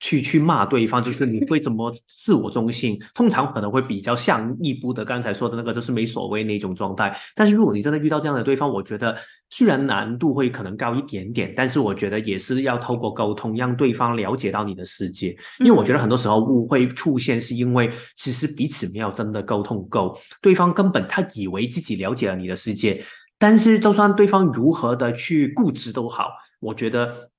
[0.00, 3.00] 去去骂对方，就是你会怎么自我中心？
[3.14, 7.16] 通常可能会比较像一步的刚才说的那个，就是没所谓那种状态。
[7.34, 9.16] 但是如果你真的遇到这样的对方，我觉得
[9.48, 15.34] 虽然难度会可能高一点点，但是我觉得也是要透过沟通，让对方了解到你的世界。
[15.60, 23.02] 因为我觉得很多时候误会出现，是因为其实彼此没有真的沟通够，对方根本他以为自己了解了你的世界，
[23.38, 26.28] 但是就算对方如何的去固执都好，
[26.60, 27.30] 我觉得。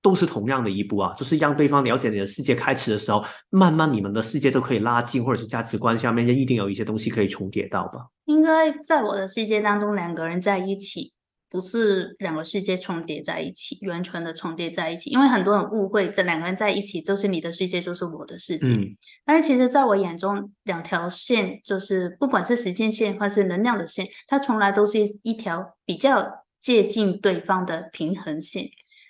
[0.00, 2.54] 都是同样的一步啊，就是让对方了解你的世界。
[2.54, 8.06] 开始的时候，慢慢你们的世界就可以拉近，或者是价值观下面就一定有一些东西可以重叠到吧？
[8.26, 11.12] 应该在我的世界当中，两个人在一起
[11.50, 15.10] 不是两个世界重叠在一起，完全的重叠在一起。
[15.10, 18.68] 因为很多人误会这两个人在一起就是你的世界，就是我的世界。
[18.68, 28.68] 嗯，但是其实在我眼中，两条线就是不管是时间线或是能量的线，它从来都是一条比较接近对方的平衡线。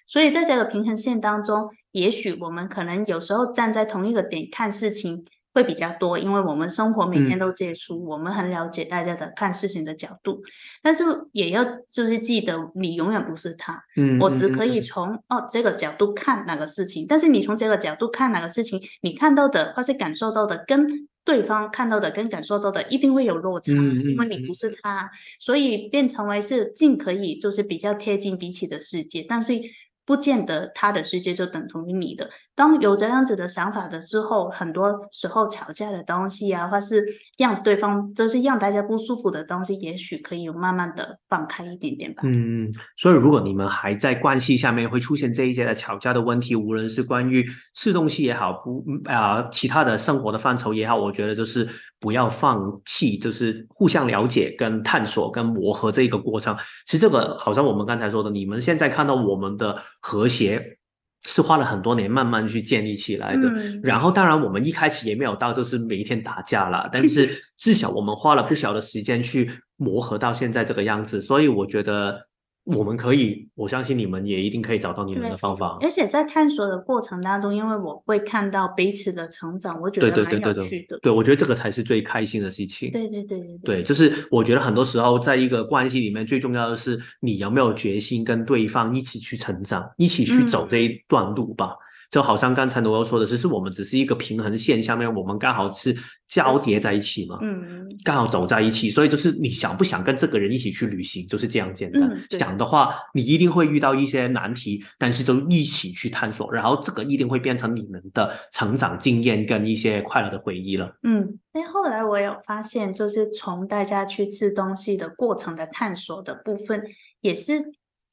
[0.09, 10.41] 所以在这个平衡线当中，也许我们可能有时候站在同一个点看事情会比较多，因为我们生活每天都接触，我们很了解大家的看事情的角度。
[10.83, 13.83] 但是也要就是记得，你永远不是他。
[13.97, 20.87] 嗯，我只可以从哦这个角度看哪个事情，但是你从这个角度看哪个事情，你看到的或是感受到的，跟
[21.23, 29.61] 对方看到的跟感受到的一定会有落差，因为你不是他，所以变成为是尽可以就是比较贴近彼此的世界，但是。
[30.09, 32.31] 不见得他的世界就等同于你的。
[32.59, 37.07] 当有这样子的想法的之后，很多时候吵架的东西啊，或是
[37.39, 42.23] 让对方就是让大家不舒服的东西，也许可以慢慢的放开一点点吧。
[42.25, 47.47] 嗯，所以如果你们还在关系下面会出现这一些的吵架的问题，无论是关于
[47.77, 51.65] 吃东西也好，不啊其他的生活的范畴也好，我觉得就是
[52.01, 56.57] 不要放弃，就是互相了解、跟探索、跟磨合这一个过程。
[56.87, 60.78] 其实这个好像我们刚才说的，你们现在看到我们的和谐。
[61.27, 63.49] 是花了很多年慢慢去建立起来的，
[63.83, 72.29] 然后当然我们一开始也没有到就是每一天打架啦，但 是至少我们花了不小的时间去磨合到现在这个样子，所以我觉得。
[72.77, 75.79] 我们可以，我相信你们也一定可以找到你们的方法。
[75.81, 80.99] 而且在探索的过程当中，因为我会看到彼此的成长，我觉得蛮有趣的。
[80.99, 82.91] 对，我觉得这个才是最开心的事情。
[82.93, 91.75] 对对对对对，就是我觉得很多时候，在一个关系里面，最重要的是你有没有决心跟对方一起去成长，一起去走这一段路吧。
[92.11, 95.95] 就好像刚才罗欧说的，只是我们只是一个平衡线下面，我们刚好是
[96.27, 102.11] 交叠在一起嘛，嗯，刚好走在一起，所以就是你想不想跟这个人一起去旅行，就是这样简单。
[102.31, 110.91] 想的话，你一定会遇到一些难题，但是就一起去探索，然后这个一定会变成你们的成长经验跟一些快乐的回忆了。
[111.03, 116.83] 嗯，哎后来我有发现，就是从大家去吃东西的过程的探索的部分，
[117.21, 117.63] 也是。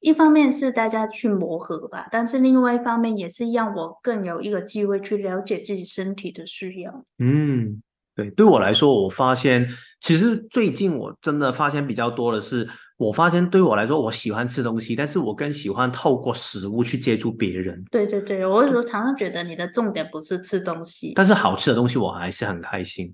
[0.00, 7.04] 一方面是大家去磨合吧，但是另外一方面也是让我更有一个机会去了解自己身体的需要。
[7.18, 7.82] 嗯，
[8.14, 9.66] 对，对我来说，我发现
[10.00, 12.68] 其实最近我真的发现比较多的是，
[12.98, 17.82] 我发现对我来说，我喜欢吃东西，但是我更喜欢透过食物去接触别人。
[17.90, 23.12] 对对对，我有时候常常觉得你的重点不是吃东西，但是好吃的东西我还是很开心。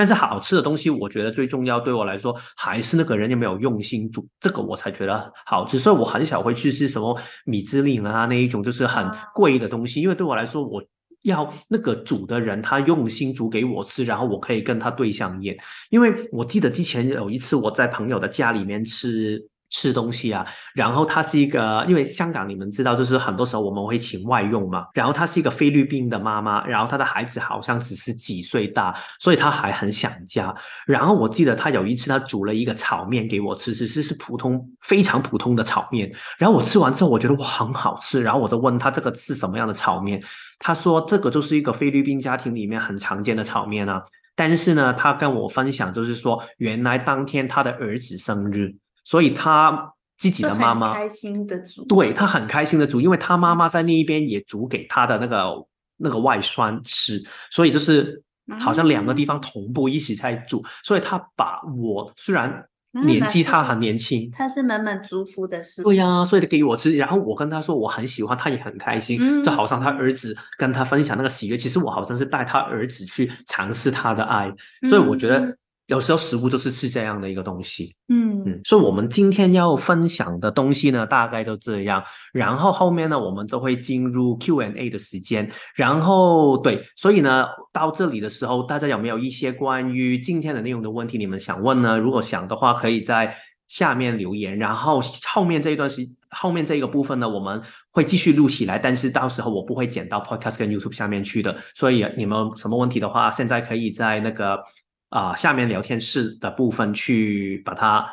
[0.00, 1.78] 但是好吃的东西，我觉得最重要。
[1.78, 5.78] 对我来说，还是那个人有没有用心煮，这个我才觉得好吃。
[5.78, 10.00] 所以我很少会去吃什么米芝林啊那一种，就是很贵的东西。
[10.00, 10.82] 因为对我来说，我
[11.24, 15.54] 要那个煮的人他用心煮给我吃，然后我可以跟他对象演。
[15.90, 19.49] 因为我记得之前有一次我在朋友的家里面吃。
[19.70, 20.44] 吃东西啊，
[20.74, 24.84] 然后她是一个，因为香港你们知道，就是很多时候我们会请外佣嘛。
[24.92, 30.54] 然后她是一个菲律宾的妈妈，然后她的孩子好像只是几岁大，所以她还很想家。
[30.86, 36.12] 然后我记得她有一次她煮了一个炒面给我吃，只是是普通非常普通的炒面。
[36.36, 38.20] 然后我吃完之后，我觉得哇很好吃。
[38.20, 40.20] 然后我就问她这个是什么样的炒面，
[40.58, 44.02] 她说这个就是一个菲律宾家庭里面很常见的炒面啊。
[44.34, 48.74] 但是呢，她跟我分享就是说，原来当天她的儿子生日。
[49.10, 58.22] 所以他自己的妈妈开心的煮，对他很开心的煮，因为他妈妈在那一边也煮给他的那个那个外孙吃，所以就是
[58.60, 74.48] 好像两个地方同步一起在煮，所以他把我虽然年纪他很年轻，他是满满祝福的事，对呀，所以他给我吃，然后我跟他说我很喜欢，他也很开心，就好像他儿子跟他分享那个喜悦，其实我好像是带他儿子去尝试他的爱，
[74.88, 75.58] 所以我觉得。
[75.90, 82.00] 有时候食物就是是这样的一个东西，嗯嗯，所以我们今天要分享的东西呢，大概就这样。
[82.32, 85.50] 然后后面呢，我们都会进入 Q&A 的时间。
[85.74, 91.98] 然后对，所以呢，到这里的时候，大家有没有一些关于今天的内容的问题，你们想问呢？
[91.98, 93.36] 如果想的话，可以在
[93.66, 94.56] 下面留言。
[94.56, 97.60] 然后后面这一段时，后面这一个部分呢，我们
[97.90, 101.56] 会继续录起来，但是到时候我不会剪到 Podcast 跟 YouTube 下面去的。
[101.74, 104.62] 所以你们什么问题的话，现在可以在那个。
[105.10, 108.08] 啊，下面聊天室的部分去把它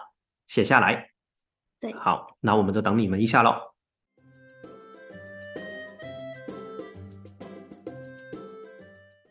[0.47, 1.09] 写下来。
[1.79, 3.55] 对，好，那我们就等你们一下喽。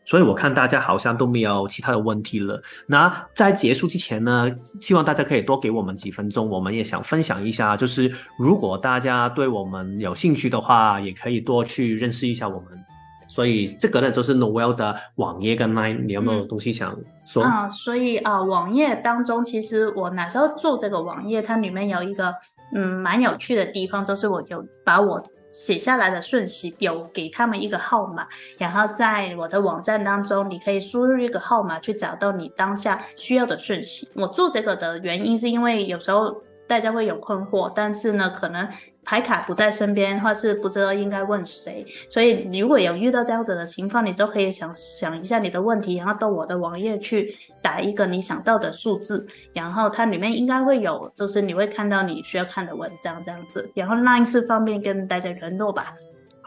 [0.05, 2.63] 所以我看大家好像都没有其他的问题了。
[2.87, 4.49] 那在结束之前呢，
[4.79, 8.09] 希望大家可以多给我们几分钟，我们也想分享一下，就是
[8.39, 12.85] 如果大家对我们有兴趣的话，也可以多去认识一下我们。
[13.37, 17.43] 所以这个呢，就是 Noel 的网页跟 Line，你有没有东西想说？
[17.43, 22.33] 啊，所以啊，网页当中，其实我那时候做这个网页，它里面有一个
[22.73, 25.21] 嗯蛮有趣的地方，就是我有把我
[25.51, 28.25] 写下来的讯息有给他们一个号码，
[28.57, 34.09] 然后在我的网站当中，你可以输入一个号码去找到你当下需要的讯息。
[34.15, 38.67] 我做这个的原因是因为有时候大家会有困惑，但是呢，可能。
[39.07, 55.95] 牌卡不在身边，或是不知道应该问谁，所以如果有遇到这样子的情况，你都可以想想一下你的问题，然后到我的网页去打一个你想到的数字，然后它里面应该会有，就是你会看到你需要看的文章这样子，然后那一次方便跟大家联络吧。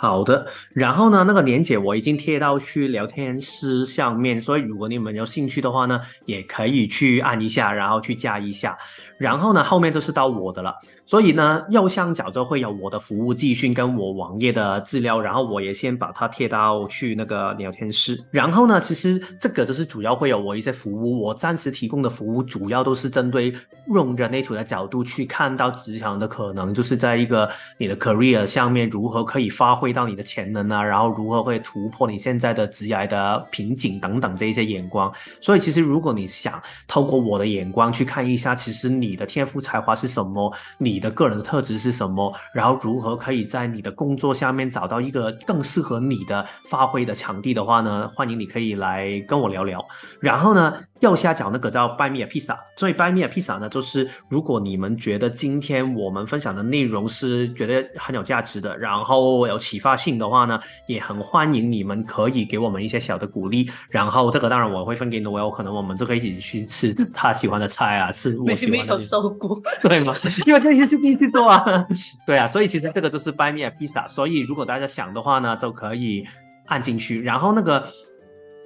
[0.01, 8.79] 好的，然后呢，那个链接我已经贴到去聊天室上面，所以如果你们有兴趣的话呢，也可以去按一下，然后去加一下。
[9.19, 10.75] 然后呢，后面就是到我的了，
[11.05, 18.19] 所以呢，右上角就会有我的服务资讯跟我网页的资料，然后我也先把它贴到去那个聊天室。
[18.31, 23.53] 然后呢，其实这个就是主要会有我一些服务，我暂时提供的服务主要都是针对
[23.89, 27.47] 用人类图的角度去看到职场的可能，就是在一个
[27.77, 35.11] 你的 career 上面如何可以发挥到你的潜能啊，然后如何会突破你现在的职业的瓶颈等等这一些眼光。
[35.41, 38.91] 所以其实如果你想透过我的眼光去看一下，其实。
[39.01, 40.53] 你的天赋才华是什么？
[40.77, 42.35] 你的个人的特质是什么？
[42.53, 48.09] 然后如何可以在你的工作下面找到一个更适合你的发挥的场地的话呢？
[48.09, 49.83] 欢迎你可以来跟我聊聊。
[50.21, 63.71] 然后呢，右下角那个叫 Buy Me a Pizza，所以 Buy Me a Pizza 呢，就是如果你们觉得今天我们分享的内容是觉得很有价值的，然后有启发性的话呢，也很欢迎你们可以给我们一些小的鼓励。
[63.89, 69.01] 然后这个当然我会分给你，我有可能我们就可以一起去吃他喜欢的菜啊，吃 我喜欢的。
[69.01, 70.15] 收过对吗？
[70.47, 71.65] 因为这些是第一次做啊，
[72.27, 74.07] 对啊，所以其实这个就是 Buy Me a Pizza。
[74.09, 76.25] 所以如果大家想的话呢，就可以
[76.67, 77.89] 按进去，然后那个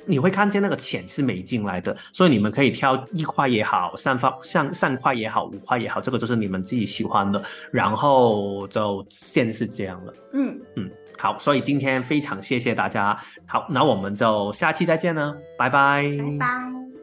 [0.06, 7.42] 你会看见那个钱是没进来的，所以你们可以挑一块也好，三方三三块也好，五块也好，这个就是你们自己喜欢的。
[7.70, 10.12] 然后就先是这样了。
[10.32, 13.16] 嗯嗯，好，所以今天非常谢谢大家。
[13.46, 16.04] 好，那我们就下期再见呢，拜拜，
[16.38, 16.93] 拜拜。